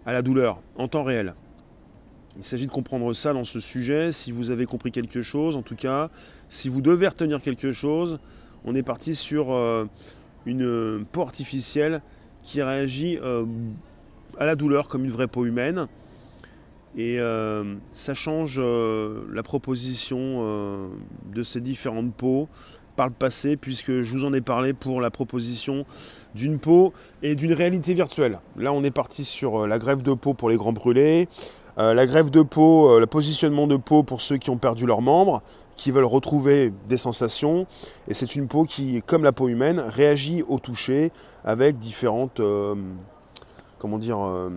à 0.06 0.14
la 0.14 0.22
douleur 0.22 0.62
en 0.78 0.88
temps 0.88 1.04
réel. 1.04 1.34
Il 2.38 2.44
s'agit 2.44 2.68
de 2.68 2.72
comprendre 2.72 3.12
ça 3.14 3.34
dans 3.34 3.44
ce 3.44 3.60
sujet. 3.60 4.12
Si 4.12 4.32
vous 4.32 4.50
avez 4.50 4.66
compris 4.66 4.92
quelque 4.92 5.22
chose, 5.22 5.58
en 5.58 5.62
tout 5.62 5.76
cas, 5.76 6.10
si 6.48 6.70
vous 6.70 6.82
devez 6.82 7.08
retenir 7.08 7.42
quelque 7.42 7.74
chose, 7.74 8.20
on 8.64 8.76
est 8.76 8.84
parti 8.84 9.14
sur 9.14 9.52
une 10.46 11.06
peau 11.12 11.22
artificielle 11.22 12.02
qui 12.42 12.62
réagit 12.62 13.20
à 14.40 14.46
la 14.46 14.56
douleur 14.56 14.88
comme 14.88 15.06
une 15.06 15.12
vraie 15.12 15.28
peau 15.28 15.46
humaine. 15.46 15.88
Et 16.98 17.20
euh, 17.20 17.76
ça 17.94 18.14
change 18.14 18.60
euh, 18.60 19.26
la 19.32 19.44
proposition 19.44 20.18
euh, 20.20 20.88
de 21.34 21.44
ces 21.44 21.62
différentes 21.62 22.14
peaux 22.14 22.48
par 22.96 23.08
le 23.08 23.14
passé, 23.14 23.58
puisque 23.58 24.02
je 24.02 24.12
vous 24.12 24.26
en 24.26 24.34
ai 24.34 24.42
parlé 24.42 24.74
pour 24.74 25.00
la 25.00 25.12
proposition 25.12 25.86
d'une 26.36 26.58
peau 26.58 26.94
et 27.22 27.36
d'une 27.36 27.54
réalité 27.54 27.94
virtuelle. 27.94 28.40
Là, 28.58 28.74
on 28.74 28.84
est 28.84 28.92
parti 28.92 29.24
sur 29.24 29.68
la 29.68 29.78
grève 29.78 30.02
de 30.02 30.14
peau 30.14 30.34
pour 30.34 30.50
les 30.50 30.58
grands 30.58 30.74
brûlés, 30.74 31.30
la 31.78 32.06
grève 32.06 32.30
de 32.30 32.42
peau, 32.42 33.00
le 33.00 33.08
positionnement 33.08 33.68
de 33.68 33.78
peau 33.78 34.04
pour 34.04 34.20
ceux 34.20 34.36
qui 34.36 34.50
ont 34.50 34.58
perdu 34.58 34.86
leurs 34.86 35.02
membres, 35.02 35.42
qui 35.78 35.92
veulent 35.92 36.04
retrouver 36.04 36.74
des 36.90 36.98
sensations. 36.98 37.68
Et 38.10 38.14
c'est 38.14 38.36
une 38.36 38.50
peau 38.50 38.66
qui, 38.66 39.02
comme 39.06 39.24
la 39.24 39.32
peau 39.32 39.48
humaine, 39.48 39.80
réagit 39.80 40.44
au 40.50 40.60
toucher 40.60 41.14
avec 41.46 41.78
différentes 41.78 42.42
comment 43.80 43.98
dire, 43.98 44.20
euh, 44.20 44.50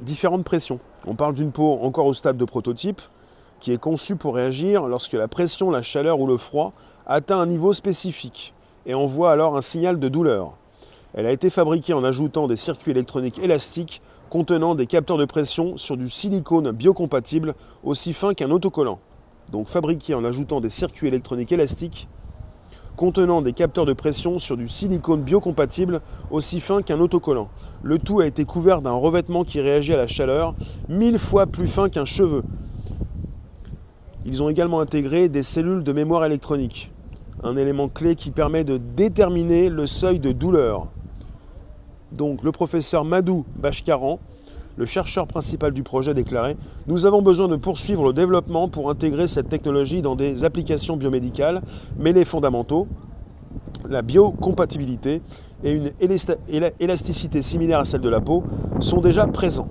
différentes 0.00 0.44
pressions. 0.44 0.78
On 1.06 1.14
parle 1.14 1.34
d'une 1.34 1.50
peau 1.50 1.78
encore 1.82 2.06
au 2.06 2.14
stade 2.14 2.36
de 2.36 2.44
prototype 2.44 3.00
qui 3.60 3.72
est 3.72 3.78
conçue 3.78 4.16
pour 4.16 4.36
réagir 4.36 4.86
lorsque 4.86 5.14
la 5.14 5.26
pression, 5.26 5.70
la 5.70 5.82
chaleur 5.82 6.20
ou 6.20 6.26
le 6.26 6.36
froid 6.36 6.72
atteint 7.06 7.40
un 7.40 7.46
niveau 7.46 7.72
spécifique 7.72 8.54
et 8.86 8.94
envoie 8.94 9.32
alors 9.32 9.56
un 9.56 9.60
signal 9.60 9.98
de 9.98 10.08
douleur. 10.08 10.52
Elle 11.14 11.26
a 11.26 11.32
été 11.32 11.50
fabriquée 11.50 11.94
en 11.94 12.04
ajoutant 12.04 12.46
des 12.46 12.56
circuits 12.56 12.92
électroniques 12.92 13.38
élastiques 13.38 14.02
contenant 14.28 14.74
des 14.74 14.86
capteurs 14.86 15.16
de 15.16 15.24
pression 15.24 15.76
sur 15.76 15.96
du 15.96 16.08
silicone 16.08 16.70
biocompatible 16.70 17.54
aussi 17.82 18.12
fin 18.12 18.34
qu'un 18.34 18.50
autocollant. 18.50 19.00
Donc 19.50 19.68
fabriquée 19.68 20.14
en 20.14 20.24
ajoutant 20.24 20.60
des 20.60 20.68
circuits 20.68 21.08
électroniques 21.08 21.52
élastiques 21.52 22.08
contenant 22.98 23.42
des 23.42 23.52
capteurs 23.52 23.86
de 23.86 23.92
pression 23.92 24.40
sur 24.40 24.56
du 24.56 24.66
silicone 24.66 25.22
biocompatible 25.22 26.00
aussi 26.32 26.58
fin 26.58 26.82
qu'un 26.82 26.98
autocollant. 26.98 27.48
Le 27.84 28.00
tout 28.00 28.18
a 28.18 28.26
été 28.26 28.44
couvert 28.44 28.82
d'un 28.82 28.92
revêtement 28.92 29.44
qui 29.44 29.60
réagit 29.60 29.94
à 29.94 29.96
la 29.96 30.08
chaleur, 30.08 30.56
mille 30.88 31.20
fois 31.20 31.46
plus 31.46 31.68
fin 31.68 31.88
qu'un 31.88 32.04
cheveu. 32.04 32.42
Ils 34.26 34.42
ont 34.42 34.48
également 34.48 34.80
intégré 34.80 35.28
des 35.28 35.44
cellules 35.44 35.84
de 35.84 35.92
mémoire 35.92 36.24
électronique, 36.24 36.90
un 37.44 37.54
élément 37.54 37.88
clé 37.88 38.16
qui 38.16 38.32
permet 38.32 38.64
de 38.64 38.78
déterminer 38.78 39.68
le 39.68 39.86
seuil 39.86 40.18
de 40.18 40.32
douleur. 40.32 40.88
Donc 42.10 42.42
le 42.42 42.50
professeur 42.50 43.04
Madou 43.04 43.44
Bashkaran 43.54 44.18
le 44.78 44.86
chercheur 44.86 45.26
principal 45.26 45.72
du 45.72 45.82
projet 45.82 46.14
déclarait 46.14 46.56
Nous 46.86 47.04
avons 47.04 47.20
besoin 47.20 47.48
de 47.48 47.56
poursuivre 47.56 48.04
le 48.04 48.12
développement 48.12 48.68
pour 48.68 48.90
intégrer 48.90 49.26
cette 49.26 49.48
technologie 49.48 50.02
dans 50.02 50.14
des 50.14 50.44
applications 50.44 50.96
biomédicales, 50.96 51.62
mais 51.98 52.12
les 52.12 52.24
fondamentaux, 52.24 52.86
la 53.88 54.02
biocompatibilité 54.02 55.20
et 55.64 55.72
une 55.72 55.90
élasticité 56.78 57.42
similaire 57.42 57.80
à 57.80 57.84
celle 57.84 58.02
de 58.02 58.08
la 58.08 58.20
peau 58.20 58.44
sont 58.78 59.00
déjà 59.00 59.26
présents. 59.26 59.68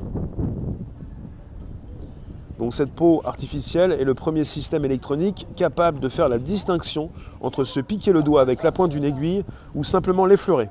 Donc 2.59 2.73
cette 2.73 2.91
peau 2.91 3.21
artificielle 3.23 3.93
est 3.93 4.03
le 4.03 4.13
premier 4.13 4.43
système 4.43 4.83
électronique 4.83 5.47
capable 5.55 5.99
de 5.99 6.09
faire 6.09 6.27
la 6.27 6.39
distinction 6.39 7.11
entre 7.39 7.63
se 7.63 7.79
piquer 7.79 8.11
le 8.11 8.23
doigt 8.23 8.41
avec 8.41 8.61
la 8.61 8.73
pointe 8.73 8.91
d'une 8.91 9.05
aiguille 9.05 9.45
ou 9.73 9.85
simplement 9.85 10.25
l'effleurer 10.25 10.69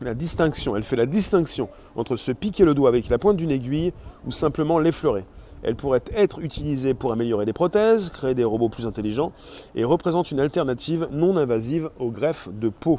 la 0.00 0.14
distinction, 0.14 0.76
elle 0.76 0.82
fait 0.82 0.96
la 0.96 1.06
distinction 1.06 1.68
entre 1.94 2.16
se 2.16 2.32
piquer 2.32 2.64
le 2.64 2.74
doigt 2.74 2.88
avec 2.88 3.08
la 3.08 3.18
pointe 3.18 3.36
d'une 3.36 3.50
aiguille 3.50 3.92
ou 4.26 4.30
simplement 4.30 4.78
l'effleurer. 4.78 5.24
Elle 5.62 5.76
pourrait 5.76 6.02
être 6.14 6.40
utilisée 6.40 6.94
pour 6.94 7.12
améliorer 7.12 7.44
des 7.44 7.52
prothèses, 7.52 8.08
créer 8.08 8.34
des 8.34 8.44
robots 8.44 8.70
plus 8.70 8.86
intelligents 8.86 9.32
et 9.74 9.84
représente 9.84 10.30
une 10.30 10.40
alternative 10.40 11.08
non 11.12 11.36
invasive 11.36 11.90
au 11.98 12.10
greffe 12.10 12.48
de 12.50 12.70
peau. 12.70 12.98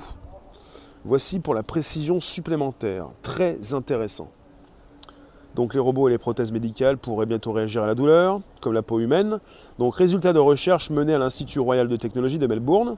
Voici 1.03 1.39
pour 1.39 1.55
la 1.55 1.63
précision 1.63 2.19
supplémentaire, 2.19 3.07
très 3.23 3.73
intéressant. 3.73 4.29
Donc 5.55 5.73
les 5.73 5.79
robots 5.79 6.07
et 6.07 6.11
les 6.11 6.19
prothèses 6.19 6.51
médicales 6.51 6.97
pourraient 6.99 7.25
bientôt 7.25 7.51
réagir 7.51 7.81
à 7.81 7.87
la 7.87 7.95
douleur, 7.95 8.41
comme 8.61 8.73
la 8.73 8.83
peau 8.83 8.99
humaine. 8.99 9.39
Donc 9.79 9.95
résultat 9.95 10.31
de 10.31 10.39
recherche 10.39 10.91
mené 10.91 11.15
à 11.15 11.17
l'Institut 11.17 11.59
royal 11.59 11.87
de 11.87 11.95
technologie 11.95 12.37
de 12.37 12.45
Melbourne 12.45 12.97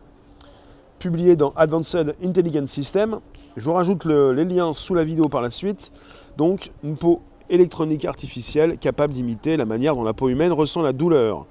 publié 1.04 1.36
dans 1.36 1.50
Advanced 1.58 2.16
Intelligence 2.24 2.72
System. 2.72 3.20
Je 3.58 3.66
vous 3.66 3.74
rajoute 3.74 4.06
les 4.06 4.46
liens 4.46 4.72
sous 4.72 4.94
la 4.94 5.04
vidéo 5.04 5.28
par 5.28 5.42
la 5.42 5.50
suite. 5.50 5.92
Donc, 6.38 6.72
une 6.82 6.96
peau 6.96 7.20
électronique 7.50 8.06
artificielle 8.06 8.78
capable 8.78 9.12
d'imiter 9.12 9.58
la 9.58 9.66
manière 9.66 9.96
dont 9.96 10.06
la 10.06 10.14
peau 10.14 10.30
humaine 10.30 10.54
ressent 10.54 10.82
la 10.82 10.94
douleur. 10.94 11.46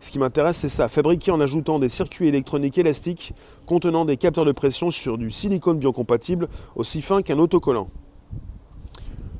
Ce 0.00 0.10
qui 0.10 0.18
m'intéresse, 0.18 0.56
c'est 0.56 0.70
ça, 0.70 0.88
fabriqué 0.88 1.30
en 1.30 1.38
ajoutant 1.38 1.78
des 1.78 1.90
circuits 1.90 2.28
électroniques 2.28 2.78
élastiques 2.78 3.34
contenant 3.66 4.06
des 4.06 4.16
capteurs 4.16 4.46
de 4.46 4.52
pression 4.52 4.90
sur 4.90 5.18
du 5.18 5.28
silicone 5.28 5.78
biocompatible 5.78 6.48
aussi 6.74 7.02
fin 7.02 7.20
qu'un 7.20 7.38
autocollant. 7.38 7.90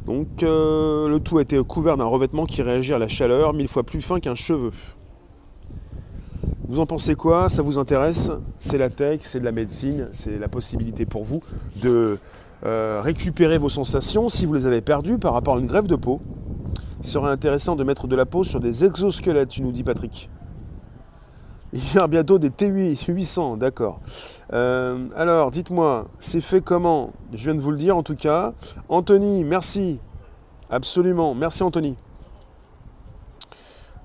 Donc 0.05 0.43
euh, 0.43 1.09
le 1.09 1.21
tout 1.21 1.39
a 1.39 1.43
été 1.43 1.63
couvert 1.65 1.97
d'un 1.97 2.05
revêtement 2.05 2.45
qui 2.45 2.61
réagit 2.61 2.93
à 2.93 2.99
la 2.99 3.09
chaleur 3.09 3.55
mille 3.55 3.69
fois 3.69 3.83
plus 3.83 4.03
fin 4.03 4.21
qu'un 4.21 4.35
cheveu. 4.35 4.73
Vous 6.69 6.81
en 6.81 6.87
pensez 6.87 7.15
quoi? 7.15 7.49
Ça 7.49 7.63
vous 7.63 7.79
intéresse? 7.79 8.31
C'est 8.59 8.77
la 8.77 8.91
tech, 8.91 9.21
c'est 9.23 9.41
de 9.41 9.45
la 9.45 9.53
médecine, 9.53 10.09
c'est 10.13 10.39
la 10.39 10.49
possibilité 10.49 11.07
pour 11.07 11.25
vous 11.25 11.41
de 11.77 12.19
euh, 12.67 13.01
récupérer 13.03 13.57
vos 13.57 13.71
sensations 13.71 14.29
si 14.29 14.45
vous 14.45 14.53
les 14.53 14.67
avez 14.67 14.83
perdues 14.83 15.17
par 15.17 15.33
rapport 15.33 15.57
à 15.57 15.61
une 15.61 15.67
grève 15.67 15.87
de 15.87 15.97
peau. 15.97 16.21
Il 17.01 17.07
serait 17.07 17.31
intéressant 17.31 17.75
de 17.75 17.85
mettre 17.85 18.07
de 18.07 18.15
la 18.15 18.27
peau 18.27 18.45
sur 18.45 18.61
des 18.61 18.85
exosquelettes, 18.85 19.49
tu 19.49 19.63
nous 19.63 19.73
dis 19.73 19.83
Patrick. 19.83 20.29
Il 21.73 21.81
y 21.95 21.99
a 21.99 22.07
bientôt 22.07 22.39
des 22.39 22.51
T800, 22.51 23.57
d'accord. 23.57 24.01
Euh, 24.53 25.07
alors, 25.17 25.51
dites-moi, 25.51 26.07
c'est 26.19 26.43
fait 26.43 26.61
comment? 26.61 27.13
Je 27.33 27.45
viens 27.45 27.55
de 27.55 27.61
vous 27.61 27.71
le 27.71 27.79
dire 27.79 27.97
en 27.97 28.03
tout 28.03 28.17
cas. 28.17 28.53
Anthony, 28.91 29.43
merci. 29.43 30.01
Absolument, 30.69 31.35
merci 31.35 31.63
Anthony. 31.63 31.97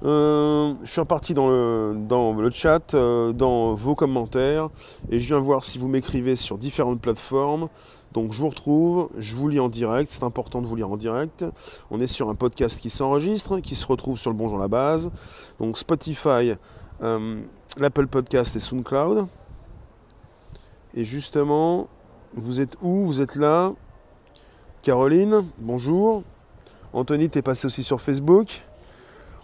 Euh, 0.04 0.74
je 0.84 0.92
suis 0.92 1.00
reparti 1.00 1.34
dans 1.34 1.48
le, 1.48 1.96
dans 1.96 2.34
le 2.34 2.50
chat, 2.50 2.94
euh, 2.94 3.32
dans 3.32 3.74
vos 3.74 3.96
commentaires, 3.96 4.70
et 5.10 5.20
je 5.20 5.28
viens 5.28 5.40
voir 5.40 5.64
si 5.64 5.78
vous 5.78 5.88
m'écrivez 5.88 6.36
sur 6.36 6.58
différentes 6.58 7.00
plateformes. 7.00 7.70
Donc 8.12 8.34
je 8.34 8.40
vous 8.40 8.50
retrouve, 8.50 9.10
je 9.18 9.36
vous 9.36 9.48
lis 9.48 9.60
en 9.60 9.70
direct, 9.70 10.10
c'est 10.10 10.24
important 10.24 10.62
de 10.62 10.68
vous 10.68 10.76
lire 10.76 10.92
en 10.92 10.98
direct. 10.98 11.46
On 11.90 12.00
est 12.00 12.08
sur 12.08 12.30
un 12.30 12.36
podcast 12.36 12.82
qui 12.82 12.90
s'enregistre, 12.90 13.60
qui 13.60 13.76
se 13.76 13.88
retrouve 13.88 14.18
sur 14.18 14.30
le 14.30 14.38
Bonjour 14.38 14.60
la 14.60 14.68
base. 14.68 15.10
Donc 15.60 15.78
Spotify, 15.78 16.54
euh, 17.02 17.42
l'Apple 17.78 18.08
Podcast 18.08 18.56
et 18.56 18.60
SoundCloud. 18.60 19.28
Et 20.96 21.04
justement, 21.04 21.88
vous 22.36 22.62
êtes 22.62 22.78
où? 22.82 23.06
Vous 23.06 23.22
êtes 23.22 23.36
là? 23.36 23.72
Caroline, 24.84 25.44
bonjour. 25.58 26.24
Anthony, 26.92 27.30
t'es 27.30 27.42
passé 27.42 27.66
aussi 27.66 27.82
sur 27.84 28.00
Facebook. 28.00 28.64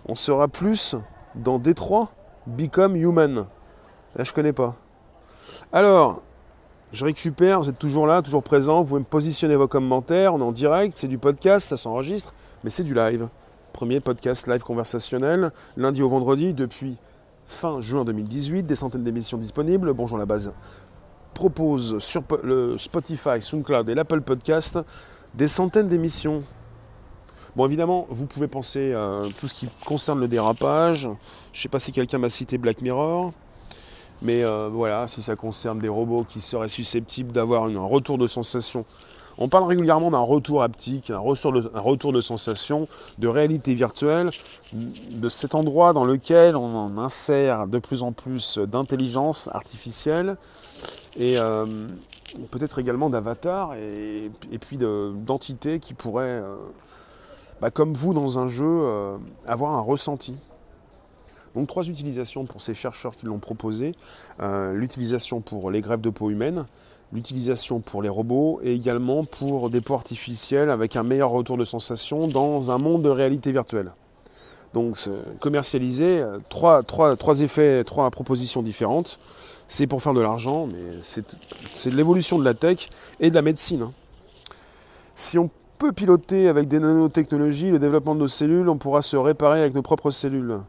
On 0.05 0.15
sera 0.15 0.47
plus 0.47 0.95
dans 1.35 1.59
Détroit, 1.59 2.09
Become 2.47 2.95
Human. 2.95 3.45
Là, 4.15 4.23
je 4.23 4.33
connais 4.33 4.53
pas. 4.53 4.75
Alors, 5.71 6.21
je 6.93 7.05
récupère, 7.05 7.59
vous 7.59 7.69
êtes 7.69 7.79
toujours 7.79 8.07
là, 8.07 8.21
toujours 8.21 8.43
présent, 8.43 8.81
vous 8.81 8.89
pouvez 8.89 8.99
me 9.01 9.05
positionner 9.05 9.55
vos 9.55 9.67
commentaires, 9.67 10.33
on 10.33 10.39
est 10.39 10.43
en 10.43 10.51
direct, 10.51 10.93
c'est 10.97 11.07
du 11.07 11.17
podcast, 11.17 11.67
ça 11.67 11.77
s'enregistre, 11.77 12.33
mais 12.63 12.69
c'est 12.69 12.83
du 12.83 12.93
live. 12.93 13.27
Premier 13.73 13.99
podcast 13.99 14.47
live 14.47 14.63
conversationnel, 14.63 15.51
lundi 15.77 16.01
au 16.01 16.09
vendredi, 16.09 16.53
depuis 16.53 16.97
fin 17.45 17.81
juin 17.81 18.05
2018, 18.05 18.63
des 18.63 18.75
centaines 18.75 19.03
d'émissions 19.03 19.38
disponibles. 19.38 19.93
Bonjour 19.93 20.17
la 20.17 20.25
base 20.25 20.51
propose 21.39 21.99
sur 21.99 22.23
le 22.43 22.77
Spotify, 22.77 23.41
SoundCloud 23.41 23.88
et 23.88 23.95
l'Apple 23.95 24.19
Podcast 24.19 24.77
des 25.35 25.47
centaines 25.47 25.88
d'émissions. 25.88 26.43
Bon, 27.55 27.65
évidemment, 27.65 28.05
vous 28.09 28.25
pouvez 28.25 28.47
penser 28.47 28.93
à 28.93 29.21
tout 29.39 29.47
ce 29.47 29.53
qui 29.53 29.67
concerne 29.85 30.19
le 30.19 30.27
dérapage. 30.27 31.09
Je 31.51 31.62
sais 31.62 31.69
pas 31.69 31.79
si 31.79 31.91
quelqu'un 31.91 32.17
m'a 32.19 32.29
cité 32.29 32.57
Black 32.57 32.81
Mirror. 32.81 33.31
Mais 34.21 34.43
euh, 34.43 34.69
voilà, 34.71 35.07
si 35.07 35.21
ça 35.21 35.35
concerne 35.35 35.79
des 35.79 35.88
robots 35.88 36.25
qui 36.27 36.41
seraient 36.41 36.67
susceptibles 36.67 37.31
d'avoir 37.31 37.65
un 37.65 37.85
retour 37.85 38.17
de 38.17 38.27
sensation. 38.27 38.85
On 39.41 39.47
parle 39.47 39.63
régulièrement 39.63 40.12
d'un 40.12 40.17
retour 40.19 40.63
haptique, 40.63 41.12
un 41.12 41.19
retour, 41.19 42.12
de, 42.12 42.19
sensation, 42.19 42.89
de 43.19 43.27
réalité 43.29 43.73
virtuelle, 43.73 44.31
de 44.73 45.29
cet 45.29 45.55
endroit 45.55 45.93
dans 45.93 46.03
lequel 46.03 46.57
on 46.57 46.97
insère 46.97 47.65
de 47.65 47.79
plus 47.79 48.03
en 48.03 48.12
plus 48.12 48.57
d'intelligence 48.57 49.49
artificielle 49.53 50.35
et 51.17 51.39
euh, 51.39 51.65
peut-être 52.51 52.79
également 52.79 53.09
d'avatars 53.09 53.75
et, 53.75 54.29
puis 54.59 54.77
d'entités 54.77 55.79
qui 55.79 55.93
pourraient, 55.93 56.25
euh, 56.25 56.55
bah, 57.62 57.72
comme 57.72 57.93
vous 57.93 58.13
dans 58.13 58.39
un 58.39 58.48
jeu, 58.48 58.86
avoir 59.45 59.74
un 59.74 59.82
ressenti. 59.82 60.36
Donc 61.56 61.67
trois 61.67 61.88
utilisations 61.88 62.45
pour 62.45 62.62
ces 62.62 62.74
chercheurs 62.74 63.15
qui 63.15 63.26
l'ont 63.26 63.39
proposé. 63.39 63.93
Euh, 64.39 64.74
l'utilisation 64.74 65.41
pour 65.41 65.72
les 65.72 65.82
grèves 65.82 66.02
de 66.02 66.10
peau 66.10 66.30
humaine, 66.30 66.65
l'utilisation 67.12 67.80
pour 67.80 68.02
les 68.02 68.10
robots 68.10 68.60
et 68.63 68.74
également 68.74 69.24
pour 69.24 69.69
des 69.69 69.82
peaux 69.82 69.95
artificielles 69.95 70.69
avec 70.69 70.95
un 70.95 71.04
meilleur 71.04 71.32
retour 71.32 71.58
de 71.58 71.65
sensation 71.65 72.28
dans 72.28 72.72
un 72.72 72.78
monde 72.78 73.02
de 73.02 73.10
réalité 73.10 73.52
virtuelle. 73.52 73.91
Donc 74.74 75.00
commercialiser, 75.39 76.19
euh, 76.19 76.38
trois, 76.50 76.84
trois, 76.84 77.41
effets, 77.41 77.84
trois 77.84 78.10
propositions 78.12 78.62
différentes. 78.62 79.19
C'est 79.67 79.88
pour 79.88 80.02
faire 80.02 80.13
de 80.13 80.22
l'argent, 80.22 80.67
mais 80.67 81.02
c'est 81.02 81.89
de 81.89 81.95
l'évolution 81.95 82.39
de 82.39 82.45
la 82.45 82.54
tech 82.54 82.89
et 83.19 83.30
de 83.30 83.36
la 83.36 83.41
médecine. 83.41 83.84
Hein. 83.84 83.93
Si 85.15 85.38
on 85.38 85.50
peut 85.79 85.93
piloter 85.93 86.49
avec 86.49 86.67
des 86.67 86.81
nanotechnologies 86.81 87.71
le 87.71 87.79
développement 87.79 88.13
de 88.13 88.19
nos 88.19 88.27
cellules, 88.27 88.67
on 88.67 88.77
pourra 88.77 89.01
se 89.01 89.15
réparer 89.15 89.61
avec 89.61 89.73
nos 89.73 89.81
propres 89.81 90.11
cellules 90.11 90.59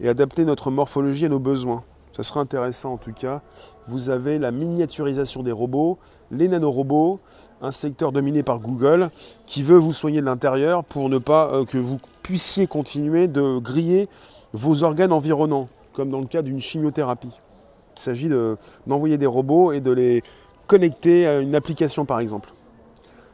et 0.00 0.08
adapter 0.08 0.44
notre 0.44 0.70
morphologie 0.70 1.24
à 1.24 1.28
nos 1.30 1.38
besoins. 1.38 1.82
Ce 2.12 2.22
sera 2.22 2.40
intéressant 2.40 2.92
en 2.92 2.96
tout 2.98 3.14
cas. 3.14 3.40
Vous 3.88 4.10
avez 4.10 4.38
la 4.38 4.50
miniaturisation 4.50 5.42
des 5.42 5.50
robots, 5.50 5.96
les 6.30 6.46
nanorobots, 6.46 7.20
un 7.62 7.70
secteur 7.70 8.12
dominé 8.12 8.42
par 8.42 8.58
Google 8.58 9.08
qui 9.46 9.62
veut 9.62 9.78
vous 9.78 9.94
soigner 9.94 10.20
de 10.20 10.26
l'intérieur 10.26 10.84
pour 10.84 11.08
ne 11.08 11.16
pas 11.16 11.50
euh, 11.52 11.64
que 11.64 11.78
vous 11.78 11.98
puissiez 12.22 12.66
continuer 12.66 13.28
de 13.28 13.58
griller 13.58 14.10
vos 14.52 14.82
organes 14.82 15.12
environnants, 15.12 15.68
comme 15.94 16.10
dans 16.10 16.20
le 16.20 16.26
cas 16.26 16.42
d'une 16.42 16.60
chimiothérapie. 16.60 17.32
Il 17.96 18.00
s'agit 18.00 18.28
d'envoyer 18.86 19.16
des 19.16 19.26
robots 19.26 19.72
et 19.72 19.80
de 19.80 19.90
les 19.90 20.22
connecter 20.66 21.26
à 21.26 21.38
une 21.38 21.54
application 21.54 22.04
par 22.04 22.20
exemple. 22.20 22.52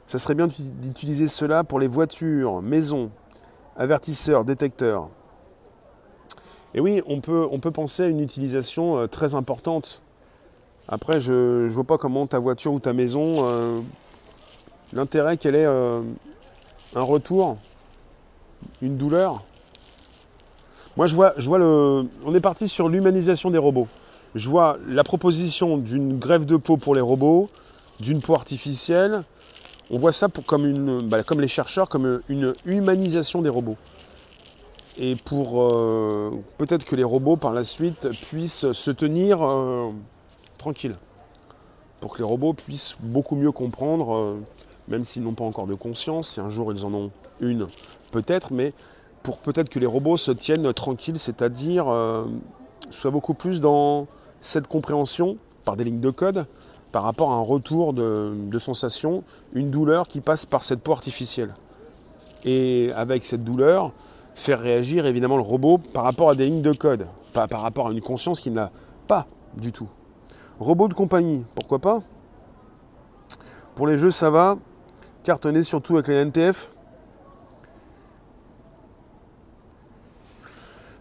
Ça 0.07 0.19
serait 0.19 0.35
bien 0.35 0.47
d'utiliser 0.47 1.27
cela 1.27 1.65
pour 1.65 1.81
les 1.81 1.89
voitures, 1.89 2.63
maisons, 2.63 3.11
avertisseurs, 3.77 4.45
détecteurs. 4.45 5.09
Et 6.75 6.81
oui, 6.81 7.03
on 7.07 7.21
peut, 7.21 7.47
on 7.51 7.59
peut 7.59 7.71
penser 7.71 8.05
à 8.05 8.07
une 8.07 8.21
utilisation 8.21 8.99
euh, 8.99 9.07
très 9.07 9.35
importante. 9.35 10.03
Après, 10.89 11.19
je 11.19 11.65
ne 11.65 11.69
vois 11.69 11.85
pas 11.85 11.99
comment 11.99 12.27
ta 12.27 12.39
voiture 12.39 12.73
ou 12.73 12.79
ta 12.79 12.93
maison, 12.93 13.49
euh, 13.49 13.81
l'intérêt 14.93 15.37
qu'elle 15.39 15.57
ait 15.57 15.65
euh, 15.65 16.03
un 16.95 17.03
retour, 17.03 17.57
une 18.83 18.97
douleur. 18.97 19.43
Moi, 20.97 21.07
je 21.07 21.17
vois, 21.17 21.33
je 21.37 21.49
vois 21.49 21.59
le. 21.59 22.05
On 22.25 22.35
est 22.35 22.41
parti 22.41 22.69
sur 22.69 22.89
l'humanisation 22.89 23.51
des 23.51 23.59
robots. 23.59 23.89
Je 24.35 24.49
vois 24.49 24.77
la 24.87 25.03
proposition 25.03 25.79
d'une 25.79 26.19
grève 26.19 26.45
de 26.45 26.57
peau 26.57 26.77
pour 26.77 26.95
les 26.95 27.01
robots, 27.01 27.49
d'une 28.01 28.21
peau 28.21 28.35
artificielle. 28.35 29.25
On 29.91 29.99
voit 29.99 30.13
ça 30.13 30.29
pour, 30.29 30.45
comme, 30.45 30.67
une, 30.67 31.07
bah, 31.09 31.23
comme 31.23 31.41
les 31.41 31.49
chercheurs, 31.49 31.89
comme 31.89 32.21
une 32.29 32.55
humanisation 32.65 33.43
des 33.43 33.49
robots 33.49 33.77
et 34.99 35.17
pour 35.17 35.61
euh, 35.63 36.31
peut-être 36.59 36.85
que 36.85 36.97
les 36.97 37.05
robots 37.05 37.37
par 37.37 37.53
la 37.53 37.65
suite 37.65 38.09
puissent 38.29 38.73
se 38.73 38.91
tenir 38.91 39.45
euh, 39.45 39.91
tranquilles. 40.59 40.97
Pour 42.01 42.15
que 42.15 42.19
les 42.19 42.25
robots 42.25 42.55
puissent 42.55 42.97
beaucoup 43.01 43.37
mieux 43.37 43.53
comprendre, 43.53 44.15
euh, 44.15 44.41
même 44.89 45.05
s'ils 45.05 45.23
n'ont 45.23 45.35
pas 45.35 45.45
encore 45.45 45.67
de 45.67 45.75
conscience, 45.75 46.31
si 46.31 46.41
un 46.41 46.49
jour 46.49 46.73
ils 46.73 46.85
en 46.87 46.95
ont 46.95 47.11
une, 47.41 47.67
peut-être, 48.11 48.53
mais 48.53 48.73
pour 49.23 49.39
peut-être 49.39 49.69
que 49.69 49.79
les 49.79 49.87
robots 49.87 50.17
se 50.17 50.31
tiennent 50.31 50.73
tranquilles, 50.73 51.19
c'est-à-dire 51.19 51.87
soient 52.91 53.11
beaucoup 53.11 53.35
plus 53.35 53.61
dans 53.61 54.07
cette 54.41 54.69
compréhension 54.69 55.37
par 55.65 55.77
des 55.77 55.83
lignes 55.83 56.01
de 56.01 56.11
code 56.11 56.47
par 56.93 57.03
rapport 57.03 57.33
à 57.33 57.35
un 57.35 57.43
retour 57.43 57.93
de, 57.93 58.59
sensation, 58.59 59.23
une 59.53 59.71
douleur 59.71 60.09
qui 60.09 60.21
passe 60.21 60.47
par 60.47 60.63
cette 60.63 60.81
peau 60.81 60.93
artificielle. 60.93 61.55
Et 62.45 62.91
avec 62.97 63.25
cette 63.25 63.45
douleur, 63.45 63.93
faire 64.35 64.61
réagir 64.61 65.07
évidemment 65.07 65.37
le 65.37 65.43
robot 65.43 65.79
par 65.79 66.05
rapport 66.05 66.31
à 66.31 66.35
des 66.35 66.47
lignes 66.47 66.63
de 66.63 66.73
code, 66.73 67.07
pas 67.33 67.49
par 67.49 67.63
rapport 67.63 67.89
à 67.89 67.93
une 67.93 68.01
conscience 68.01 68.41
qu'il 68.41 68.53
n'a 68.53 68.71
pas 69.09 69.27
du 69.57 69.73
tout. 69.73 69.89
Robot 70.59 70.89
de 70.89 70.95
compagnie, 70.95 71.45
pourquoi 71.55 71.79
pas? 71.79 72.03
Pour 73.75 73.87
les 73.87 73.99
jeux, 73.99 74.11
ça 74.11 74.31
va. 74.31 74.57
Cartonner 75.23 75.63
surtout 75.63 75.95
avec 75.95 76.09
les 76.09 76.15
NTF. 76.15 76.71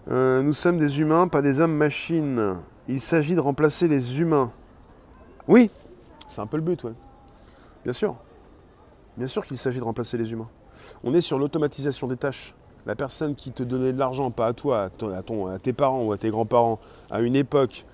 Euh, 0.08 0.43
nous 0.43 0.54
sommes 0.54 0.78
des 0.78 1.00
humains, 1.00 1.28
pas 1.28 1.41
des 1.41 1.62
hommes-machines. 1.62 2.58
Il 2.88 3.00
s'agit 3.00 3.34
de 3.34 3.39
remplacer 3.39 3.88
les 3.88 4.19
humains. 4.19 4.52
Oui, 5.47 5.69
c'est 6.27 6.41
un 6.41 6.47
peu 6.47 6.58
le 6.58 6.63
but, 6.63 6.84
ouais. 6.84 6.93
Bien 7.84 7.93
sûr. 7.93 8.15
Bien 9.17 9.27
sûr 9.27 9.45
qu'il 9.45 9.58
s'agit 9.58 9.79
de 9.79 9.84
remplacer 9.84 10.17
les 10.17 10.31
humains. 10.31 10.49
On 11.03 11.13
est 11.13 11.21
sur 11.21 11.39
l'automatisation 11.39 12.08
des 12.08 12.17
tâches 12.17 12.55
la 12.86 12.95
personne 12.95 13.36
qui 13.36 13.51
te 13.51 13.63
donnait 13.63 13.93
de 13.93 13.99
l'argent, 13.99 14.31
pas 14.31 14.47
à 14.47 14.53
toi, 14.53 14.84
à, 14.84 15.60
tes 15.60 15.73
parents 15.73 16.03
ou 16.03 16.12
à 16.12 16.17
tes 16.17 16.29
grands-parents, 16.29 16.79
à 17.10 17.21
une 17.21 17.36
époque, 17.36 17.86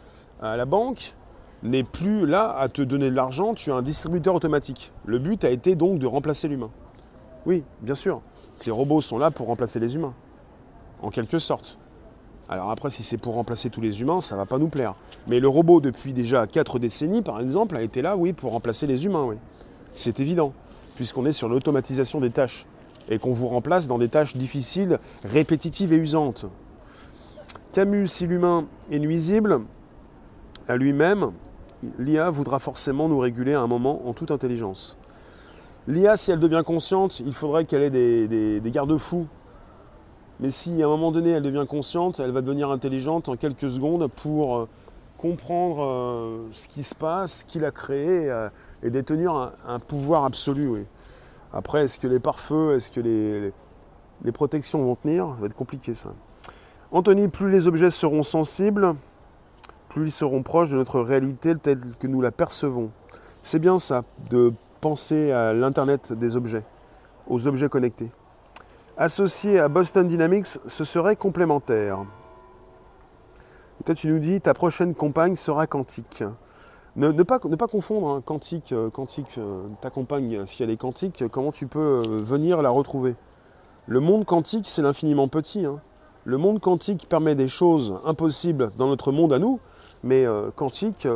à 0.41 0.57
la 0.57 0.65
banque, 0.65 1.15
n'est 1.63 1.83
plus 1.83 2.25
là 2.25 2.51
à 2.51 2.69
te 2.69 2.81
donner 2.81 3.09
de 3.09 3.15
l'argent, 3.15 3.53
tu 3.53 3.71
as 3.71 3.75
un 3.75 3.81
distributeur 3.81 4.35
automatique. 4.35 4.91
Le 5.05 5.19
but 5.19 5.45
a 5.45 5.49
été 5.49 5.75
donc 5.75 5.99
de 5.99 6.07
remplacer 6.07 6.47
l'humain. 6.47 6.71
Oui, 7.45 7.63
bien 7.81 7.95
sûr, 7.95 8.21
les 8.65 8.71
robots 8.71 9.01
sont 9.01 9.17
là 9.17 9.31
pour 9.31 9.47
remplacer 9.47 9.79
les 9.79 9.95
humains, 9.95 10.13
en 11.01 11.09
quelque 11.09 11.39
sorte. 11.39 11.77
Alors 12.51 12.69
après, 12.69 12.89
si 12.89 13.01
c'est 13.01 13.17
pour 13.17 13.35
remplacer 13.35 13.69
tous 13.69 13.79
les 13.79 14.01
humains, 14.01 14.19
ça 14.19 14.35
ne 14.35 14.41
va 14.41 14.45
pas 14.45 14.57
nous 14.57 14.67
plaire. 14.67 14.95
Mais 15.25 15.39
le 15.39 15.47
robot, 15.47 15.79
depuis 15.79 16.13
déjà 16.13 16.47
4 16.47 16.79
décennies, 16.79 17.21
par 17.21 17.39
exemple, 17.39 17.77
a 17.77 17.81
été 17.81 18.01
là, 18.01 18.17
oui, 18.17 18.33
pour 18.33 18.51
remplacer 18.51 18.87
les 18.87 19.05
humains, 19.05 19.23
oui. 19.23 19.37
C'est 19.93 20.19
évident, 20.19 20.51
puisqu'on 20.95 21.25
est 21.25 21.31
sur 21.31 21.47
l'automatisation 21.47 22.19
des 22.19 22.29
tâches 22.29 22.65
et 23.09 23.19
qu'on 23.19 23.31
vous 23.31 23.47
remplace 23.47 23.87
dans 23.87 23.97
des 23.97 24.09
tâches 24.09 24.35
difficiles, 24.35 24.99
répétitives 25.23 25.93
et 25.93 25.95
usantes. 25.95 26.45
Camus, 27.71 28.07
si 28.07 28.27
l'humain 28.27 28.65
est 28.91 28.99
nuisible 28.99 29.61
à 30.67 30.75
lui-même, 30.75 31.31
l'IA 31.99 32.29
voudra 32.29 32.59
forcément 32.59 33.07
nous 33.07 33.19
réguler 33.19 33.53
à 33.53 33.61
un 33.61 33.67
moment 33.67 34.05
en 34.09 34.13
toute 34.13 34.29
intelligence. 34.29 34.97
L'IA, 35.87 36.17
si 36.17 36.31
elle 36.31 36.39
devient 36.39 36.63
consciente, 36.65 37.21
il 37.21 37.31
faudrait 37.31 37.63
qu'elle 37.63 37.81
ait 37.81 37.89
des, 38.27 38.71
garde-fous. 38.71 39.25
Mais 40.41 40.49
si 40.49 40.81
à 40.81 40.87
un 40.87 40.89
moment 40.89 41.11
donné 41.11 41.29
elle 41.29 41.43
devient 41.43 41.65
consciente, 41.69 42.19
elle 42.19 42.31
va 42.31 42.41
devenir 42.41 42.71
intelligente 42.71 43.29
en 43.29 43.35
quelques 43.35 43.69
secondes 43.69 44.07
pour 44.07 44.57
euh, 44.57 44.67
comprendre 45.17 45.83
euh, 45.83 46.47
ce 46.51 46.67
qui 46.67 46.81
se 46.81 46.95
passe, 46.95 47.43
qui 47.43 47.59
l'a 47.59 47.69
créé 47.69 48.29
euh, 48.29 48.49
et 48.81 48.89
détenir 48.89 49.53
un, 49.67 49.79
pouvoir 49.79 50.25
absolu. 50.25 50.87
Après, 51.53 51.83
est-ce 51.83 51.99
que 51.99 52.07
les 52.07 52.19
pare-feux, 52.19 52.75
est-ce 52.75 52.89
que 52.89 52.99
les, 53.01 54.31
protections 54.31 54.83
vont 54.83 54.95
tenir? 54.95 55.27
Ça 55.35 55.41
va 55.41 55.45
être 55.45 55.55
compliqué 55.55 55.93
ça. 55.93 56.09
Anthony, 56.91 57.27
plus 57.27 57.51
les 57.51 57.67
objets 57.67 57.91
seront 57.91 58.23
sensibles, 58.23 58.95
plus 59.89 60.07
ils 60.07 60.11
seront 60.11 60.41
proches 60.41 60.71
de 60.71 60.77
notre 60.77 61.01
réalité 61.01 61.53
telle 61.55 61.81
que 61.99 62.07
nous 62.07 62.21
la 62.21 62.31
percevons. 62.31 62.89
C'est 63.43 63.59
bien 63.59 63.77
ça, 63.77 64.03
de 64.31 64.53
penser 64.79 65.31
à 65.31 65.53
l'Internet 65.53 66.13
des 66.13 66.35
objets, 66.35 66.63
aux 67.27 67.47
objets 67.47 67.69
connectés. 67.69 68.09
Associé 68.97 69.57
à 69.59 69.69
Boston 69.69 70.05
Dynamics, 70.05 70.59
ce 70.67 70.83
serait 70.83 71.15
complémentaire. 71.15 72.05
toi, 73.85 73.95
tu 73.95 74.07
nous 74.09 74.19
dis 74.19 74.41
ta 74.41 74.53
prochaine 74.53 74.93
compagne 74.93 75.35
sera 75.35 75.65
quantique. 75.65 76.23
Ne, 76.97 77.23
pas, 77.23 77.39
confondre 77.39 78.09
hein, 78.09 78.21
quantique, 78.23 78.73
euh, 78.73 78.89
quantique, 78.89 79.37
euh, 79.37 79.63
ta 79.79 79.89
compagne, 79.89 80.45
si 80.45 80.61
elle 80.61 80.69
est 80.69 80.77
quantique, 80.77 81.23
comment 81.29 81.53
tu 81.53 81.67
peux 81.67 81.79
euh, 81.79 82.01
venir 82.21 82.61
la 82.61 82.69
retrouver? 82.69 83.15
Le 83.87 84.01
monde 84.01 84.25
quantique, 84.25 84.67
c'est 84.67 84.81
l'infiniment 84.81 85.29
petit. 85.29 85.65
Hein. 85.65 85.79
Le 86.25 86.37
monde 86.37 86.59
quantique 86.59 87.07
permet 87.07 87.33
des 87.33 87.47
choses 87.47 87.97
impossibles 88.03 88.71
dans 88.77 88.87
notre 88.87 89.13
monde 89.13 89.31
à 89.31 89.39
nous, 89.39 89.61
mais 90.03 90.25
quantique, 90.55 91.07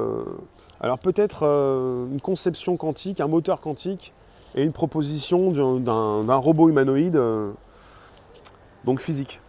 alors 0.79 0.97
peut-être 0.97 1.43
une 1.43 2.21
conception 2.21 2.75
quantique, 2.75 3.21
un 3.21 3.27
moteur 3.27 3.61
quantique 3.61 4.13
et 4.55 4.63
une 4.63 4.71
proposition 4.71 5.51
d'un 5.79 6.35
robot 6.35 6.69
humanoïde, 6.69 7.21
donc 8.85 9.01
physique. 9.01 9.41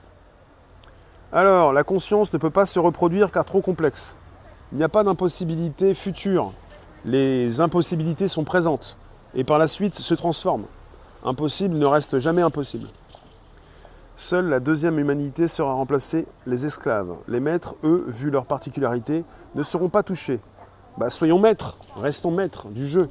Alors, 1.32 1.72
la 1.72 1.84
conscience 1.84 2.32
ne 2.32 2.38
peut 2.38 2.50
pas 2.50 2.64
se 2.64 2.78
reproduire 2.78 3.30
car 3.30 3.44
trop 3.44 3.60
complexe. 3.60 4.16
Il 4.72 4.78
n'y 4.78 4.84
a 4.84 4.88
pas 4.88 5.04
d'impossibilité 5.04 5.94
future. 5.94 6.50
Les 7.04 7.60
impossibilités 7.60 8.26
sont 8.26 8.44
présentes 8.44 8.96
et 9.34 9.44
par 9.44 9.58
la 9.58 9.66
suite 9.66 9.94
se 9.94 10.14
transforment. 10.14 10.66
Impossible 11.24 11.76
ne 11.76 11.86
reste 11.86 12.18
jamais 12.18 12.42
impossible. 12.42 12.88
Seule 14.16 14.48
la 14.48 14.60
deuxième 14.60 14.98
humanité 14.98 15.46
sera 15.46 15.74
remplacée, 15.74 16.26
les 16.46 16.64
esclaves. 16.64 17.14
Les 17.28 17.38
maîtres, 17.38 17.74
eux, 17.84 18.04
vu 18.08 18.30
leur 18.30 18.46
particularité, 18.46 19.24
ne 19.54 19.62
seront 19.62 19.90
pas 19.90 20.02
touchés. 20.02 20.40
Bah, 20.96 21.10
soyons 21.10 21.38
maîtres, 21.38 21.76
restons 21.96 22.30
maîtres 22.30 22.68
du 22.68 22.86
jeu. 22.86 23.10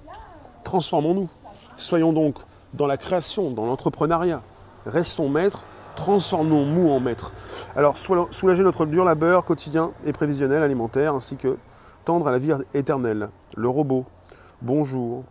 Transformons-nous. 0.63 1.29
Soyons 1.77 2.11
donc 2.11 2.37
dans 2.73 2.87
la 2.87 2.97
création, 2.97 3.51
dans 3.51 3.65
l'entrepreneuriat. 3.65 4.41
Restons 4.87 5.29
maîtres 5.29 5.63
transformons-nous 5.95 6.89
en 6.89 6.99
maîtres. 6.99 7.33
Alors, 7.75 7.97
soulager 7.97 8.63
notre 8.63 8.85
dur 8.85 9.03
labeur 9.03 9.45
quotidien 9.45 9.91
et 10.05 10.11
prévisionnel 10.11 10.61
alimentaire, 10.61 11.15
ainsi 11.15 11.35
que 11.35 11.57
tendre 12.03 12.27
à 12.27 12.31
la 12.31 12.39
vie 12.39 12.51
éternelle. 12.73 13.29
Le 13.55 13.69
robot. 13.69 14.05
Bonjour. 14.61 15.23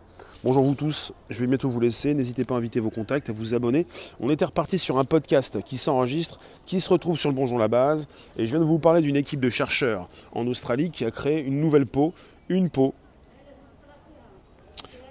Bonjour 0.43 0.63
vous 0.63 0.75
tous, 0.75 1.11
je 1.31 1.39
vais 1.39 1.47
bientôt 1.47 1.69
vous 1.71 1.79
laisser, 1.79 2.13
n'hésitez 2.13 2.45
pas 2.45 2.53
à 2.53 2.59
inviter 2.59 2.79
vos 2.79 2.91
contacts, 2.91 3.31
à 3.31 3.33
vous 3.33 3.55
abonner. 3.55 3.87
On 4.19 4.29
était 4.29 4.45
reparti 4.45 4.77
sur 4.77 4.99
un 4.99 5.03
podcast 5.03 5.59
qui 5.63 5.75
s'enregistre, 5.75 6.37
qui 6.67 6.79
se 6.79 6.87
retrouve 6.89 7.17
sur 7.17 7.31
le 7.31 7.35
Bonjour 7.35 7.57
la 7.57 7.67
base, 7.67 8.07
et 8.37 8.45
je 8.45 8.51
viens 8.51 8.59
de 8.59 8.65
vous 8.65 8.77
parler 8.77 9.01
d'une 9.01 9.15
équipe 9.15 9.39
de 9.39 9.49
chercheurs 9.49 10.07
en 10.33 10.45
Australie 10.45 10.91
qui 10.91 11.03
a 11.03 11.09
créé 11.09 11.43
une 11.43 11.59
nouvelle 11.59 11.87
peau, 11.87 12.13
une 12.47 12.69
peau. 12.69 12.93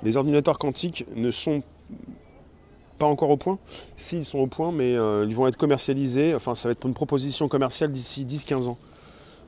Les 0.04 0.16
ordinateurs 0.16 0.56
quantiques 0.56 1.04
ne 1.16 1.32
sont 1.32 1.64
pas 2.98 3.06
encore 3.06 3.30
au 3.30 3.36
point. 3.36 3.58
S'ils 3.96 4.24
sont 4.24 4.38
au 4.38 4.46
point, 4.46 4.72
mais 4.72 4.94
euh, 4.94 5.24
ils 5.28 5.34
vont 5.34 5.46
être 5.46 5.56
commercialisés. 5.56 6.34
Enfin, 6.34 6.54
ça 6.54 6.68
va 6.68 6.72
être 6.72 6.86
une 6.86 6.94
proposition 6.94 7.48
commerciale 7.48 7.90
d'ici 7.90 8.24
10-15 8.24 8.68
ans. 8.68 8.78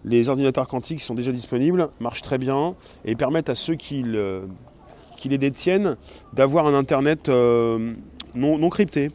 Les 0.05 0.29
ordinateurs 0.29 0.69
quantiques 0.69 1.01
sont 1.01 1.15
déjà 1.15 1.33
disponibles, 1.33 1.89
marchent 2.01 2.23
très 2.23 2.39
bien 2.39 2.77
et 3.05 3.17
permettent 3.17 3.49
à 3.49 3.55
ceux 3.55 3.75
qui, 3.75 4.05
les 4.05 5.39
détiennent 5.39 5.97
d'avoir 6.33 6.67
un 6.67 6.75
Internet 6.75 7.29
euh, 7.29 7.93
non, 8.37 8.69
crypté. 8.69 9.11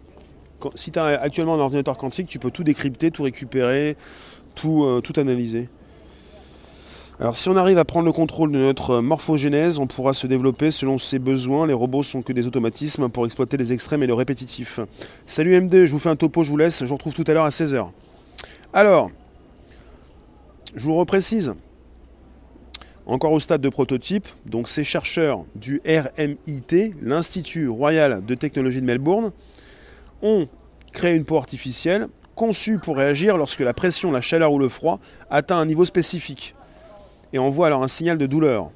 si 0.75 0.91
tu 0.91 0.99
as 0.99 1.05
actuellement 1.05 1.55
un 1.55 1.59
ordinateur 1.59 1.97
quantique, 1.97 2.27
tu 2.27 2.39
peux 2.39 2.51
tout 2.51 2.63
décrypter, 2.63 3.11
tout 3.11 3.23
récupérer, 3.23 3.95
tout, 4.55 4.83
euh, 4.83 4.99
tout 4.99 5.13
analyser. 5.17 5.69
Alors 7.21 7.35
si 7.35 7.49
on 7.49 7.55
arrive 7.55 7.77
à 7.77 7.85
prendre 7.85 8.07
le 8.07 8.11
contrôle 8.11 8.51
de 8.51 8.57
notre 8.57 8.99
morphogénèse, 8.99 9.77
on 9.77 9.85
pourra 9.85 10.11
se 10.11 10.25
développer 10.25 10.71
selon 10.71 10.97
ses 10.97 11.19
besoins. 11.19 11.67
Les 11.67 11.73
robots 11.73 12.01
sont 12.01 12.23
que 12.23 12.33
des 12.33 12.47
automatismes 12.47 13.09
pour 13.09 13.25
exploiter 13.25 13.57
les 13.57 13.73
extrêmes 13.73 14.01
et 14.01 14.07
le 14.07 14.15
répétitif. 14.15 14.79
Salut 15.27 15.61
MD, 15.61 15.85
je 15.85 15.91
vous 15.91 15.99
fais 15.99 16.09
un 16.09 16.15
topo, 16.15 16.43
je 16.43 16.49
vous 16.49 16.57
laisse. 16.57 16.79
Je 16.79 16.87
vous 16.87 16.95
retrouve 16.95 17.13
tout 17.13 17.23
à 17.27 17.33
l'heure 17.33 17.45
à 17.45 17.49
16h. 17.49 17.89
Alors, 18.73 19.11
je 20.75 20.83
vous 20.83 20.95
reprécise. 20.95 21.53
Encore 23.05 23.33
au 23.33 23.39
stade 23.39 23.61
de 23.61 23.69
prototype, 23.69 24.27
donc 24.47 24.67
ces 24.67 24.83
chercheurs 24.83 25.45
du 25.53 25.79
RMIT, 25.85 26.95
l'Institut 27.03 27.67
Royal 27.67 28.25
de 28.25 28.33
Technologie 28.33 28.81
de 28.81 28.87
Melbourne, 28.87 29.31
ont 30.23 30.47
créé 30.91 31.15
une 31.15 31.25
peau 31.25 31.37
artificielle 31.37 32.07
conçue 32.33 32.79
pour 32.79 32.97
réagir 32.97 33.37
lorsque 33.37 33.59
la 33.59 33.75
pression, 33.75 34.11
la 34.11 34.21
chaleur 34.21 34.53
ou 34.53 34.57
le 34.57 34.69
froid 34.69 34.99
atteint 35.29 35.59
un 35.59 35.67
niveau 35.67 35.85
spécifique 35.85 36.55
et 37.33 37.39
envoie 37.39 37.67
alors 37.67 37.83
un 37.83 37.87
signal 37.87 38.17
de 38.17 38.25
douleur. 38.25 38.71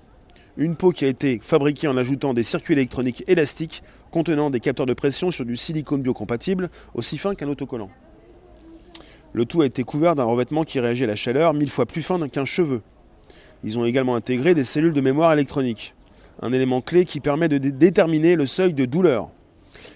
Une 0.58 0.76
peau 0.76 0.92
qui 0.92 1.04
a 1.04 1.10
été 1.10 1.40
fabriquée 1.42 1.88
en 1.88 1.98
ajoutant 1.98 2.34
des 2.34 2.44
circuits 2.44 2.74
électroniques 2.74 3.24
élastiques 3.28 3.84
contenant 4.12 4.50
des 4.50 4.62
capteurs 4.62 4.86
de 4.86 4.94
pression 4.94 5.30
sur 5.30 5.46
du 5.46 5.58
silicone 5.58 6.02
biocompatible 6.02 6.70
aussi 6.94 7.18
fin 7.18 7.36
qu'un 7.36 7.50
autocollant. 7.50 7.90
Le 9.34 9.46
tout 9.46 9.62
a 9.62 9.66
été 9.66 9.84
couvert 9.84 10.16
d'un 10.16 10.24
revêtement 10.24 10.64
qui 10.64 10.80
réagit 10.80 11.04
à 11.04 11.08
la 11.08 11.16
chaleur 11.18 11.54
mille 11.54 11.70
fois 11.70 11.86
plus 11.86 12.02
fin 12.02 12.18
qu'un 12.30 12.46
cheveu. 12.46 12.82
Ils 13.66 13.78
ont 13.78 13.86
également 13.86 14.16
intégré 14.16 14.56
des 14.56 14.64
cellules 14.64 14.94
de 14.94 15.02
mémoire 15.02 15.34
électronique, 15.34 15.94
un 16.42 16.54
élément 16.54 16.80
clé 16.80 17.04
qui 17.04 17.20
permet 17.20 17.50
de 17.50 17.58
déterminer 17.58 18.36
le 18.36 18.46
seuil 18.46 18.74
de 18.74 18.86
douleur. 18.86 19.30